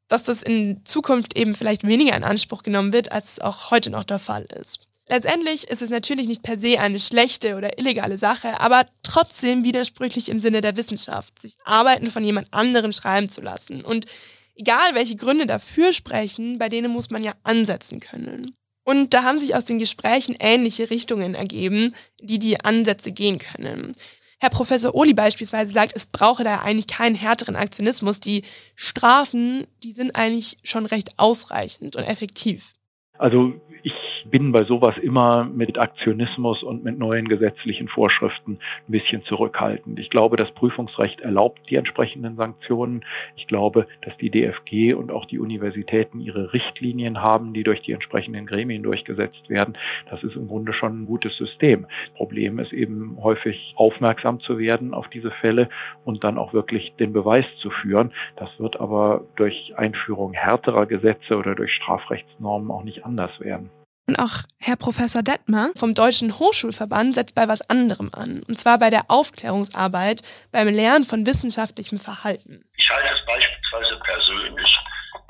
Dass 0.09 0.23
das 0.23 0.43
in 0.43 0.83
Zukunft 0.85 1.37
eben 1.37 1.57
vielleicht 1.57 1.85
weniger 1.85 2.17
in 2.17 2.23
Anspruch 2.23 2.63
genommen 2.63 2.93
wird, 2.93 3.11
als 3.11 3.33
es 3.33 3.39
auch 3.41 3.71
heute 3.73 3.91
noch 3.91 4.05
der 4.05 4.21
Fall 4.21 4.47
ist. 4.61 4.81
Letztendlich 5.09 5.69
ist 5.69 5.83
es 5.83 5.91
natürlich 5.91 6.27
nicht 6.27 6.43
per 6.43 6.59
se 6.59 6.81
eine 6.81 6.99
schlechte 6.99 7.57
oder 7.57 7.79
illegale 7.79 8.19
Sache, 8.19 8.61
aber 8.61 8.87
trotzdem 9.05 9.63
widersprüchlich 9.63 10.29
im 10.29 10.41
Sinne 10.41 10.61
der 10.61 10.77
Wissenschaft, 10.77 11.41
sich 11.41 11.57
Arbeiten 11.65 12.11
von 12.11 12.25
jemand 12.25 12.53
anderem 12.53 12.93
schreiben 12.93 13.29
zu 13.29 13.41
lassen. 13.41 13.85
Und 13.85 14.07
egal 14.57 14.95
welche 14.95 15.15
Gründe 15.15 15.47
dafür 15.47 15.93
sprechen, 15.93 16.59
bei 16.59 16.69
denen 16.69 16.91
muss 16.91 17.11
man 17.11 17.23
ja 17.23 17.33
ansetzen 17.45 18.01
können. 18.01 18.57
Und 18.83 19.15
da 19.15 19.23
haben 19.23 19.39
sich 19.39 19.55
aus 19.55 19.65
den 19.65 19.79
Gesprächen 19.79 20.37
ähnliche 20.39 20.91
Richtungen 20.91 21.35
ergeben, 21.35 21.95
die 22.21 22.39
die 22.39 22.61
Ansätze 22.65 23.13
gehen 23.13 23.39
können. 23.39 23.95
Herr 24.39 24.51
Professor 24.51 24.95
Oli 24.95 25.15
beispielsweise 25.15 25.73
sagt, 25.73 25.93
es 25.95 26.07
brauche 26.07 26.45
da 26.45 26.61
eigentlich 26.61 26.87
keinen 26.87 27.15
härteren 27.15 27.57
Aktionismus. 27.57 28.21
Die 28.21 28.43
Strafen, 28.75 29.67
die 29.83 29.93
sind 29.93 30.15
eigentlich 30.15 30.59
schon 30.63 30.87
recht 30.87 31.19
ausreichend 31.19 31.97
und 31.97 32.05
effektiv. 32.05 32.73
Also 33.19 33.61
ich 33.83 34.27
bin 34.31 34.53
bei 34.53 34.65
sowas 34.65 34.99
immer 34.99 35.45
mit 35.45 35.79
Aktionismus 35.79 36.63
und 36.63 36.85
mit 36.85 36.99
neuen 36.99 37.29
gesetzlichen 37.29 37.89
Vorschriften 37.89 38.59
ein 38.89 38.93
bisschen 38.93 39.23
zurückhaltend. 39.25 39.99
Ich 39.99 40.11
glaube, 40.11 40.37
das 40.37 40.51
Prüfungsrecht 40.53 41.21
erlaubt 41.21 41.61
die 41.71 41.77
entsprechenden 41.77 42.37
Sanktionen. 42.37 43.05
Ich 43.37 43.47
glaube, 43.47 43.87
dass 44.03 44.17
die 44.17 44.31
DFG 44.31 44.95
und 44.95 45.13
auch 45.13 45.27
die 45.27 45.39
Universitäten 45.39 46.21
ihre 46.21 46.53
Richtlinien 46.53 47.23
haben, 47.23 47.55
die 47.55 47.63
durch 47.63 47.83
die 47.83 47.93
entsprechenden 47.93 48.47
Gremien 48.47 48.83
durchgesetzt 48.83 49.49
werden. 49.49 49.77
Das 50.11 50.23
ist 50.23 50.37
im 50.37 50.49
Grunde 50.49 50.73
schon 50.73 51.03
ein 51.03 51.07
gutes 51.07 51.37
System. 51.37 51.87
Problem 52.15 52.59
ist 52.59 52.73
eben 52.73 53.17
häufig 53.23 53.75
aufmerksam 53.77 54.41
zu 54.41 54.59
werden 54.59 54.95
auf 54.95 55.09
diese 55.09 55.31
Fälle 55.31 55.69
und 56.05 56.25
dann 56.25 56.39
auch 56.39 56.53
wirklich 56.53 56.95
den 56.99 57.13
Beweis 57.13 57.47
zu 57.59 57.71
führen. 57.71 58.13
Das 58.37 58.59
wird 58.59 58.81
aber 58.81 59.25
durch 59.37 59.75
Einführung 59.77 60.33
härterer 60.33 60.87
Gesetze 60.87 61.37
oder 61.37 61.55
durch 61.55 61.73
Strafrechtsnormen 61.73 62.71
auch 62.71 62.85
nicht 62.85 63.05
anders 63.05 63.39
werden. 63.41 63.71
Und 64.09 64.21
auch 64.21 64.43
Herr 64.59 64.77
Professor 64.77 65.23
Detmer 65.23 65.71
vom 65.77 65.95
Deutschen 65.95 66.39
Hochschulverband 66.39 67.17
setzt 67.17 67.35
bei 67.35 67.49
was 67.49 67.69
anderem 67.69 68.11
an. 68.15 68.45
Und 68.45 68.57
zwar 68.57 68.79
bei 68.79 68.89
der 68.89 69.07
Aufklärungsarbeit 69.09 70.23
beim 70.53 70.69
Lernen 70.69 71.05
von 71.05 71.27
wissenschaftlichem 71.27 71.99
Verhalten. 71.99 72.65
Ich 72.77 72.89
halte 72.89 73.09
es 73.09 73.27
beispielsweise 73.27 74.01
persönlich 74.05 74.79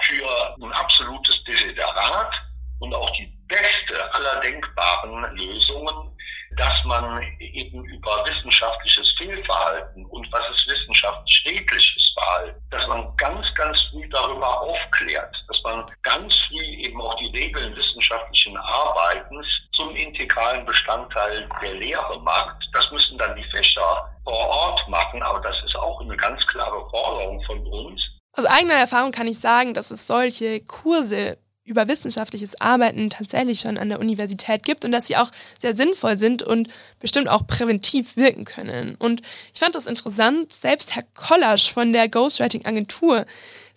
für 0.02 0.56
ein 0.62 0.72
absolutes 0.72 1.42
Desiderat 1.44 2.34
und 2.80 2.92
auch 2.94 3.10
die 3.16 3.32
beste 3.48 4.14
aller 4.14 4.40
denkbaren 4.40 5.36
Lösungen, 5.36 6.15
dass 6.56 6.84
man 6.84 7.22
eben 7.38 7.84
über 7.84 8.24
wissenschaftliches 8.24 9.12
Fehlverhalten 9.18 10.04
und 10.06 10.30
was 10.32 10.42
ist 10.50 10.66
wissenschaftlich 10.66 11.42
redliches 11.46 12.12
Verhalten, 12.14 12.60
dass 12.70 12.86
man 12.86 13.14
ganz, 13.16 13.46
ganz 13.54 13.78
früh 13.90 14.08
darüber 14.08 14.60
aufklärt, 14.62 15.34
dass 15.48 15.62
man 15.62 15.84
ganz 16.02 16.34
früh 16.48 16.64
eben 16.64 17.00
auch 17.00 17.16
die 17.16 17.36
Regeln 17.36 17.76
wissenschaftlichen 17.76 18.56
Arbeitens 18.56 19.46
zum 19.74 19.94
integralen 19.94 20.64
Bestandteil 20.64 21.48
der 21.60 21.74
Lehre 21.74 22.20
macht. 22.20 22.56
Das 22.72 22.90
müssen 22.90 23.18
dann 23.18 23.36
die 23.36 23.44
Fächer 23.50 24.08
vor 24.24 24.48
Ort 24.48 24.88
machen, 24.88 25.22
aber 25.22 25.40
das 25.40 25.56
ist 25.64 25.76
auch 25.76 26.00
eine 26.00 26.16
ganz 26.16 26.44
klare 26.46 26.88
Forderung 26.90 27.42
von 27.44 27.66
uns. 27.66 28.00
Aus 28.32 28.44
eigener 28.44 28.74
Erfahrung 28.74 29.12
kann 29.12 29.28
ich 29.28 29.40
sagen, 29.40 29.74
dass 29.74 29.90
es 29.90 30.06
solche 30.06 30.60
Kurse 30.64 31.38
über 31.66 31.88
wissenschaftliches 31.88 32.60
Arbeiten 32.60 33.10
tatsächlich 33.10 33.60
schon 33.60 33.76
an 33.76 33.88
der 33.88 34.00
Universität 34.00 34.62
gibt 34.62 34.84
und 34.84 34.92
dass 34.92 35.06
sie 35.08 35.16
auch 35.16 35.30
sehr 35.58 35.74
sinnvoll 35.74 36.16
sind 36.16 36.42
und 36.42 36.68
bestimmt 36.98 37.28
auch 37.28 37.46
präventiv 37.46 38.16
wirken 38.16 38.44
können. 38.44 38.94
Und 38.94 39.20
ich 39.52 39.60
fand 39.60 39.74
das 39.74 39.86
interessant, 39.86 40.52
selbst 40.52 40.94
Herr 40.94 41.04
Kollasch 41.14 41.72
von 41.72 41.92
der 41.92 42.08
Ghostwriting-Agentur 42.08 43.26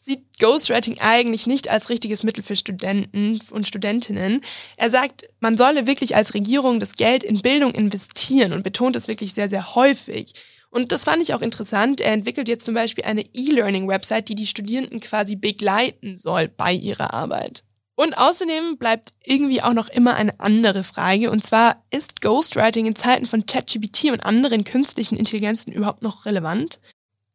sieht 0.01 0.39
Ghostwriting 0.39 0.99
eigentlich 0.99 1.45
nicht 1.45 1.69
als 1.69 1.89
richtiges 1.89 2.23
Mittel 2.23 2.43
für 2.43 2.55
Studenten 2.55 3.39
und 3.51 3.67
Studentinnen. 3.67 4.41
Er 4.77 4.89
sagt, 4.89 5.27
man 5.39 5.57
solle 5.57 5.87
wirklich 5.87 6.15
als 6.15 6.33
Regierung 6.33 6.79
das 6.79 6.93
Geld 6.93 7.23
in 7.23 7.41
Bildung 7.41 7.73
investieren 7.73 8.53
und 8.53 8.63
betont 8.63 8.95
es 8.95 9.07
wirklich 9.07 9.33
sehr, 9.33 9.49
sehr 9.49 9.75
häufig. 9.75 10.33
Und 10.71 10.91
das 10.91 11.03
fand 11.03 11.21
ich 11.21 11.33
auch 11.33 11.41
interessant. 11.41 11.99
Er 11.99 12.13
entwickelt 12.13 12.47
jetzt 12.47 12.65
zum 12.65 12.75
Beispiel 12.75 13.03
eine 13.03 13.25
E-Learning-Website, 13.33 14.29
die 14.29 14.35
die 14.35 14.47
Studierenden 14.47 14.99
quasi 14.99 15.35
begleiten 15.35 16.15
soll 16.15 16.47
bei 16.47 16.73
ihrer 16.73 17.13
Arbeit. 17.13 17.63
Und 17.99 18.17
außerdem 18.17 18.77
bleibt 18.77 19.13
irgendwie 19.25 19.61
auch 19.61 19.73
noch 19.73 19.89
immer 19.89 20.15
eine 20.15 20.39
andere 20.39 20.85
Frage, 20.85 21.29
und 21.29 21.45
zwar, 21.45 21.83
ist 21.91 22.21
Ghostwriting 22.21 22.85
in 22.85 22.95
Zeiten 22.95 23.25
von 23.25 23.45
ChatGPT 23.45 24.05
und 24.05 24.21
anderen 24.21 24.63
künstlichen 24.63 25.17
Intelligenzen 25.17 25.73
überhaupt 25.73 26.01
noch 26.01 26.25
relevant? 26.25 26.79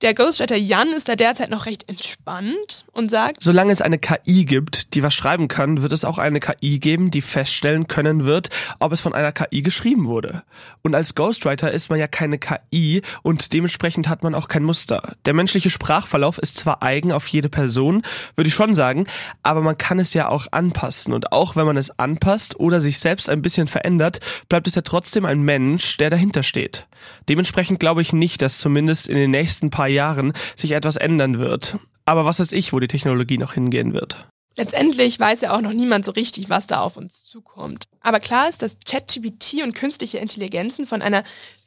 Der 0.04 0.12
Ghostwriter 0.12 0.56
Jan 0.56 0.88
ist 0.88 1.08
da 1.08 1.16
derzeit 1.16 1.48
noch 1.48 1.64
recht 1.64 1.88
entspannt 1.88 2.84
und 2.92 3.10
sagt, 3.10 3.42
solange 3.42 3.72
es 3.72 3.80
eine 3.80 3.98
KI 3.98 4.44
gibt, 4.44 4.94
die 4.94 5.02
was 5.02 5.14
schreiben 5.14 5.48
kann, 5.48 5.80
wird 5.80 5.92
es 5.92 6.04
auch 6.04 6.18
eine 6.18 6.40
KI 6.40 6.78
geben, 6.78 7.10
die 7.10 7.22
feststellen 7.22 7.88
können 7.88 8.26
wird, 8.26 8.50
ob 8.80 8.92
es 8.92 9.00
von 9.00 9.14
einer 9.14 9.32
KI 9.32 9.62
geschrieben 9.62 10.04
wurde. 10.04 10.42
Und 10.82 10.94
als 10.94 11.14
Ghostwriter 11.14 11.70
ist 11.70 11.88
man 11.88 11.98
ja 11.98 12.06
keine 12.06 12.38
KI 12.38 13.00
und 13.22 13.54
dementsprechend 13.54 14.06
hat 14.06 14.22
man 14.22 14.34
auch 14.34 14.48
kein 14.48 14.62
Muster. 14.62 15.14
Der 15.24 15.32
menschliche 15.32 15.70
Sprachverlauf 15.70 16.36
ist 16.36 16.58
zwar 16.58 16.82
eigen 16.82 17.10
auf 17.10 17.26
jede 17.28 17.48
Person, 17.48 18.02
würde 18.34 18.48
ich 18.48 18.54
schon 18.54 18.74
sagen, 18.74 19.06
aber 19.42 19.62
man 19.62 19.78
kann 19.78 19.98
es 19.98 20.12
ja 20.12 20.28
auch 20.28 20.48
anpassen 20.50 21.14
und 21.14 21.32
auch 21.32 21.56
wenn 21.56 21.64
man 21.64 21.78
es 21.78 21.98
anpasst 21.98 22.60
oder 22.60 22.82
sich 22.82 22.98
selbst 22.98 23.30
ein 23.30 23.40
bisschen 23.40 23.68
verändert, 23.68 24.20
bleibt 24.50 24.66
es 24.66 24.74
ja 24.74 24.82
trotzdem 24.82 25.24
ein 25.24 25.40
Mensch, 25.40 25.96
der 25.96 26.10
dahinter 26.10 26.42
steht. 26.42 26.86
Dementsprechend 27.30 27.80
glaube 27.80 28.02
ich 28.02 28.12
nicht, 28.12 28.42
dass 28.42 28.58
zumindest 28.58 29.08
in 29.08 29.16
den 29.16 29.30
nächsten 29.30 29.70
paar 29.70 29.93
Jahren 29.94 30.32
sich 30.56 30.72
etwas 30.72 30.96
ändern 30.96 31.38
wird. 31.38 31.78
Aber 32.04 32.24
was 32.24 32.38
weiß 32.40 32.52
ich, 32.52 32.72
wo 32.72 32.80
die 32.80 32.88
Technologie 32.88 33.38
noch 33.38 33.54
hingehen 33.54 33.94
wird. 33.94 34.28
Letztendlich 34.56 35.18
weiß 35.18 35.40
ja 35.40 35.56
auch 35.56 35.62
noch 35.62 35.72
niemand 35.72 36.04
so 36.04 36.12
richtig, 36.12 36.48
was 36.48 36.66
da 36.66 36.80
auf 36.80 36.96
uns 36.96 37.24
zukommt. 37.24 37.84
Aber 38.00 38.20
klar 38.20 38.48
ist, 38.48 38.62
dass 38.62 38.76
ChatGPT 38.86 39.62
und 39.64 39.74
künstliche 39.74 40.18
Intelligenzen 40.18 40.86
von 40.86 41.02
einer 41.02 41.24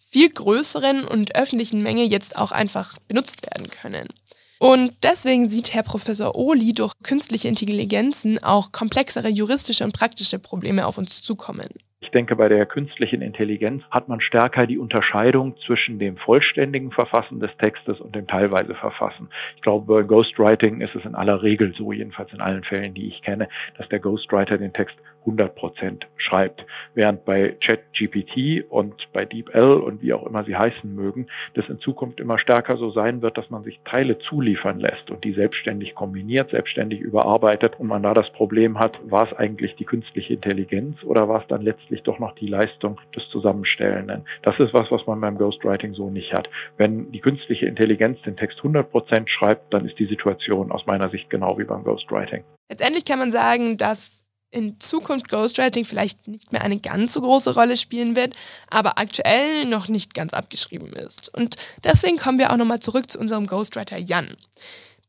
viel 0.09 0.29
größeren 0.29 1.03
und 1.05 1.35
öffentlichen 1.35 1.83
Menge 1.83 2.03
jetzt 2.03 2.37
auch 2.37 2.51
einfach 2.51 2.97
benutzt 3.07 3.43
werden 3.43 3.69
können. 3.69 4.07
Und 4.59 4.93
deswegen 5.03 5.49
sieht 5.49 5.73
Herr 5.73 5.83
Professor 5.83 6.35
Ohli 6.35 6.73
durch 6.73 6.93
künstliche 7.03 7.47
Intelligenzen 7.47 8.41
auch 8.41 8.71
komplexere 8.71 9.27
juristische 9.27 9.83
und 9.83 9.93
praktische 9.93 10.39
Probleme 10.39 10.87
auf 10.87 10.97
uns 10.97 11.21
zukommen. 11.21 11.67
Ich 12.07 12.11
denke, 12.11 12.37
bei 12.37 12.47
der 12.47 12.65
künstlichen 12.65 13.21
Intelligenz 13.21 13.83
hat 13.91 14.07
man 14.07 14.21
stärker 14.21 14.65
die 14.65 14.77
Unterscheidung 14.77 15.57
zwischen 15.57 15.99
dem 15.99 16.15
vollständigen 16.15 16.91
Verfassen 16.91 17.41
des 17.41 17.51
Textes 17.57 17.99
und 17.99 18.15
dem 18.15 18.27
teilweise 18.27 18.75
Verfassen. 18.75 19.27
Ich 19.57 19.61
glaube, 19.61 19.93
bei 19.93 20.03
Ghostwriting 20.03 20.79
ist 20.79 20.95
es 20.95 21.03
in 21.03 21.15
aller 21.15 21.43
Regel 21.43 21.73
so, 21.75 21.91
jedenfalls 21.91 22.31
in 22.31 22.39
allen 22.39 22.63
Fällen, 22.63 22.93
die 22.93 23.09
ich 23.09 23.21
kenne, 23.23 23.49
dass 23.77 23.89
der 23.89 23.99
Ghostwriter 23.99 24.57
den 24.57 24.71
Text 24.71 24.95
100 25.27 25.55
Prozent 25.55 26.07
schreibt. 26.15 26.65
Während 26.95 27.25
bei 27.25 27.55
ChatGPT 27.59 28.65
und 28.69 29.09
bei 29.13 29.25
DeepL 29.25 29.73
und 29.73 30.01
wie 30.01 30.13
auch 30.13 30.25
immer 30.25 30.45
sie 30.45 30.55
heißen 30.55 30.93
mögen, 30.95 31.27
das 31.53 31.67
in 31.67 31.79
Zukunft 31.79 32.19
immer 32.19 32.39
stärker 32.39 32.77
so 32.77 32.89
sein 32.89 33.21
wird, 33.21 33.37
dass 33.37 33.49
man 33.49 33.63
sich 33.63 33.79
Teile 33.83 34.17
zuliefern 34.17 34.79
lässt 34.79 35.11
und 35.11 35.23
die 35.23 35.33
selbstständig 35.33 35.95
kombiniert, 35.95 36.51
selbstständig 36.51 37.01
überarbeitet 37.01 37.79
und 37.79 37.87
man 37.87 38.03
da 38.03 38.13
das 38.13 38.29
Problem 38.31 38.79
hat, 38.79 38.99
war 39.09 39.29
es 39.29 39.37
eigentlich 39.37 39.75
die 39.75 39.85
künstliche 39.85 40.33
Intelligenz 40.33 41.03
oder 41.03 41.27
war 41.27 41.41
es 41.41 41.47
dann 41.47 41.61
letztlich 41.61 42.03
doch 42.03 42.19
noch 42.19 42.33
die 42.35 42.47
Leistung 42.47 42.99
des 43.15 43.29
Zusammenstellenden? 43.29 44.25
Das 44.43 44.59
ist 44.59 44.73
was, 44.73 44.89
was 44.91 45.05
man 45.05 45.19
beim 45.19 45.37
Ghostwriting 45.37 45.93
so 45.93 46.09
nicht 46.09 46.33
hat. 46.33 46.49
Wenn 46.77 47.11
die 47.11 47.19
künstliche 47.19 47.65
Intelligenz 47.65 48.21
den 48.21 48.37
Text 48.37 48.59
100 48.59 48.89
Prozent 48.89 49.29
schreibt, 49.29 49.73
dann 49.73 49.85
ist 49.85 49.99
die 49.99 50.05
Situation 50.05 50.71
aus 50.71 50.85
meiner 50.85 51.09
Sicht 51.09 51.29
genau 51.29 51.57
wie 51.57 51.65
beim 51.65 51.83
Ghostwriting. 51.83 52.43
Letztendlich 52.69 53.05
kann 53.05 53.19
man 53.19 53.31
sagen, 53.31 53.77
dass 53.77 54.26
in 54.51 54.79
Zukunft 54.79 55.29
Ghostwriting 55.29 55.85
vielleicht 55.85 56.27
nicht 56.27 56.51
mehr 56.51 56.61
eine 56.61 56.79
ganz 56.79 57.13
so 57.13 57.21
große 57.21 57.53
Rolle 57.53 57.77
spielen 57.77 58.15
wird, 58.15 58.35
aber 58.69 58.97
aktuell 58.97 59.65
noch 59.65 59.87
nicht 59.87 60.13
ganz 60.13 60.33
abgeschrieben 60.33 60.93
ist. 60.93 61.33
Und 61.33 61.57
deswegen 61.83 62.17
kommen 62.17 62.39
wir 62.39 62.51
auch 62.51 62.57
nochmal 62.57 62.79
zurück 62.79 63.11
zu 63.11 63.19
unserem 63.19 63.47
Ghostwriter 63.47 63.97
Jan. 63.97 64.35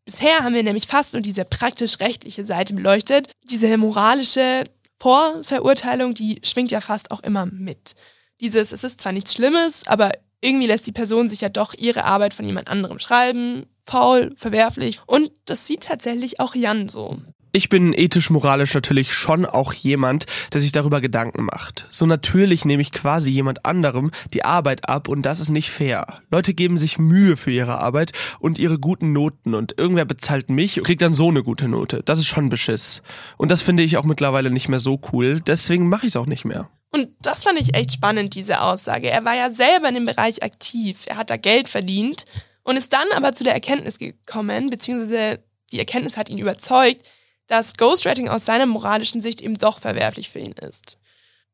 Bisher 0.05 0.39
haben 0.41 0.55
wir 0.55 0.63
nämlich 0.63 0.87
fast 0.87 1.13
nur 1.13 1.23
diese 1.23 1.45
praktisch-rechtliche 1.45 2.45
Seite 2.45 2.75
beleuchtet. 2.75 3.31
Diese 3.45 3.77
moralische 3.77 4.65
Vorverurteilung, 4.99 6.15
die 6.15 6.41
schwingt 6.43 6.71
ja 6.71 6.81
fast 6.81 7.11
auch 7.11 7.21
immer 7.21 7.47
mit. 7.47 7.95
Dieses, 8.41 8.73
es 8.73 8.85
ist 8.85 9.01
zwar 9.01 9.13
nichts 9.13 9.35
Schlimmes, 9.35 9.87
aber 9.87 10.13
irgendwie 10.41 10.67
lässt 10.67 10.87
die 10.87 10.93
Person 10.93 11.29
sich 11.29 11.41
ja 11.41 11.49
doch 11.49 11.75
ihre 11.75 12.05
Arbeit 12.05 12.35
von 12.35 12.47
jemand 12.47 12.69
anderem 12.69 12.99
schreiben, 12.99 13.67
faul, 13.83 14.33
verwerflich. 14.37 15.01
Und 15.07 15.31
das 15.45 15.67
sieht 15.67 15.85
tatsächlich 15.85 16.41
auch 16.41 16.55
Jan 16.55 16.89
so 16.89 17.19
ich 17.53 17.69
bin 17.69 17.93
ethisch-moralisch 17.93 18.75
natürlich 18.75 19.13
schon 19.13 19.47
auch 19.47 19.73
jemand, 19.73 20.27
der 20.53 20.61
sich 20.61 20.73
darüber 20.73 21.01
Gedanken 21.01 21.45
macht. 21.45 21.87
So 21.91 22.07
natürlich 22.07 22.65
nehme 22.65 22.83
ich 22.83 22.93
quasi 22.93 23.31
jemand 23.31 23.65
anderem 23.65 24.11
die 24.33 24.45
Arbeit 24.45 24.89
ab 24.89 25.09
und 25.09 25.23
das 25.23 25.41
ist 25.41 25.51
nicht 25.51 25.71
fair. 25.71 26.21
Leute 26.31 26.55
geben 26.55 26.79
sich 26.79 26.99
Mühe 26.99 27.37
für 27.37 27.51
ihre 27.51 27.79
Arbeit 27.79 28.13
und 28.41 28.59
ihre 28.59 28.79
guten 28.79 29.13
Noten 29.13 29.55
und 29.55 29.75
irgendwer 29.79 30.05
bezahlt 30.05 30.51
mich 30.51 30.79
und 30.79 30.85
kriegt 30.85 31.03
dann 31.03 31.15
so 31.15 31.29
eine 31.29 31.43
gute 31.43 31.69
Note. 31.69 32.03
Das 32.05 32.19
ist 32.19 32.27
schon 32.27 32.49
Beschiss. 32.49 33.03
Und 33.37 33.51
das 33.51 33.63
finde 33.63 33.83
ich 33.83 33.97
auch 33.97 34.05
mittlerweile 34.05 34.51
nicht 34.51 34.69
mehr 34.69 34.79
so 34.79 35.01
cool, 35.13 35.41
deswegen 35.41 35.89
mache 35.89 36.07
ich 36.07 36.13
es 36.13 36.17
auch 36.17 36.27
nicht 36.27 36.45
mehr. 36.45 36.69
Und 36.91 37.09
das 37.21 37.43
fand 37.43 37.61
ich 37.61 37.75
echt 37.75 37.93
spannend, 37.93 38.35
diese 38.35 38.63
Aussage. 38.63 39.11
Er 39.11 39.25
war 39.25 39.35
ja 39.35 39.51
selber 39.51 39.89
in 39.89 39.95
dem 39.95 40.07
Bereich 40.07 40.43
aktiv. 40.43 41.05
Er 41.07 41.19
hat 41.19 41.29
da 41.29 41.37
Geld 41.37 41.69
verdient 41.69 42.25
und 42.63 42.77
ist 42.77 42.93
dann 42.93 43.07
aber 43.15 43.35
zu 43.35 43.45
der 43.45 43.55
Erkenntnis 43.55 43.99
gekommen, 43.99 44.71
beziehungsweise 44.71 45.43
die 45.73 45.79
Erkenntnis 45.79 46.17
hat 46.17 46.31
ihn 46.31 46.39
überzeugt, 46.39 47.07
dass 47.49 47.75
Ghostwriting 47.77 48.29
aus 48.29 48.47
seiner 48.47 48.67
moralischen 48.67 49.21
Sicht 49.21 49.41
eben 49.41 49.55
doch 49.55 49.81
verwerflich 49.81 50.31
für 50.31 50.39
ihn 50.39 50.53
ist. 50.53 50.99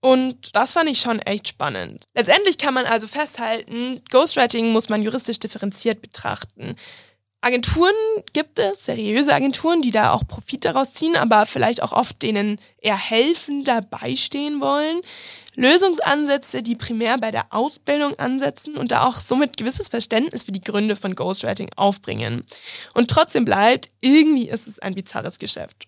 Und 0.00 0.54
das 0.54 0.74
fand 0.74 0.90
ich 0.90 1.00
schon 1.00 1.18
echt 1.20 1.48
spannend. 1.48 2.04
Letztendlich 2.14 2.58
kann 2.58 2.74
man 2.74 2.84
also 2.84 3.06
festhalten, 3.06 4.02
Ghostwriting 4.10 4.70
muss 4.70 4.90
man 4.90 5.00
juristisch 5.00 5.38
differenziert 5.38 6.02
betrachten. 6.02 6.76
Agenturen 7.44 7.92
gibt 8.32 8.58
es, 8.58 8.86
seriöse 8.86 9.34
Agenturen, 9.34 9.82
die 9.82 9.90
da 9.90 10.12
auch 10.12 10.26
Profit 10.26 10.64
daraus 10.64 10.94
ziehen, 10.94 11.14
aber 11.14 11.44
vielleicht 11.44 11.82
auch 11.82 11.92
oft 11.92 12.22
denen 12.22 12.58
eher 12.80 12.96
helfen, 12.96 13.64
dabei 13.64 14.16
stehen 14.16 14.62
wollen. 14.62 15.02
Lösungsansätze, 15.54 16.62
die 16.62 16.74
primär 16.74 17.18
bei 17.18 17.30
der 17.30 17.46
Ausbildung 17.50 18.18
ansetzen 18.18 18.76
und 18.76 18.92
da 18.92 19.06
auch 19.06 19.18
somit 19.18 19.58
gewisses 19.58 19.88
Verständnis 19.88 20.44
für 20.44 20.52
die 20.52 20.62
Gründe 20.62 20.96
von 20.96 21.14
Ghostwriting 21.14 21.68
aufbringen. 21.76 22.44
Und 22.94 23.10
trotzdem 23.10 23.44
bleibt, 23.44 23.90
irgendwie 24.00 24.48
ist 24.48 24.66
es 24.66 24.78
ein 24.78 24.94
bizarres 24.94 25.38
Geschäft. 25.38 25.84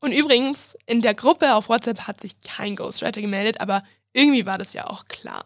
Und 0.00 0.12
übrigens, 0.12 0.78
in 0.86 1.02
der 1.02 1.12
Gruppe 1.12 1.54
auf 1.54 1.68
WhatsApp 1.68 2.06
hat 2.06 2.22
sich 2.22 2.40
kein 2.40 2.74
Ghostwriter 2.74 3.20
gemeldet, 3.20 3.60
aber 3.60 3.82
irgendwie 4.14 4.46
war 4.46 4.56
das 4.56 4.72
ja 4.72 4.86
auch 4.86 5.04
klar. 5.04 5.44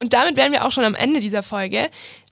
Und 0.00 0.12
damit 0.12 0.36
wären 0.36 0.52
wir 0.52 0.64
auch 0.64 0.72
schon 0.72 0.84
am 0.84 0.94
Ende 0.94 1.20
dieser 1.20 1.42
Folge. 1.42 1.90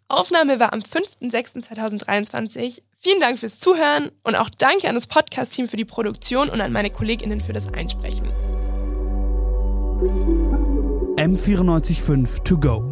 Aufnahme 0.08 0.60
war 0.60 0.72
am 0.72 0.80
5.6.2023. 0.80 2.82
Vielen 2.96 3.20
Dank 3.20 3.38
fürs 3.38 3.58
Zuhören 3.58 4.10
und 4.22 4.34
auch 4.34 4.50
danke 4.50 4.88
an 4.88 4.94
das 4.94 5.06
Podcast-Team 5.06 5.68
für 5.68 5.76
die 5.76 5.84
Produktion 5.84 6.50
und 6.50 6.60
an 6.60 6.72
meine 6.72 6.90
KollegInnen 6.90 7.40
für 7.40 7.52
das 7.52 7.72
Einsprechen. 7.72 8.28
M945 11.16 12.44
to 12.44 12.58
go. 12.58 12.90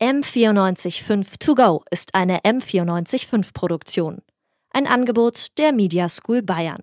M945 0.00 1.38
to 1.38 1.54
go 1.54 1.84
ist 1.90 2.14
eine 2.14 2.40
M945 2.40 3.52
Produktion. 3.54 4.22
Ein 4.70 4.86
Angebot 4.86 5.58
der 5.58 5.72
Media 5.72 6.08
School 6.08 6.42
Bayern. 6.42 6.82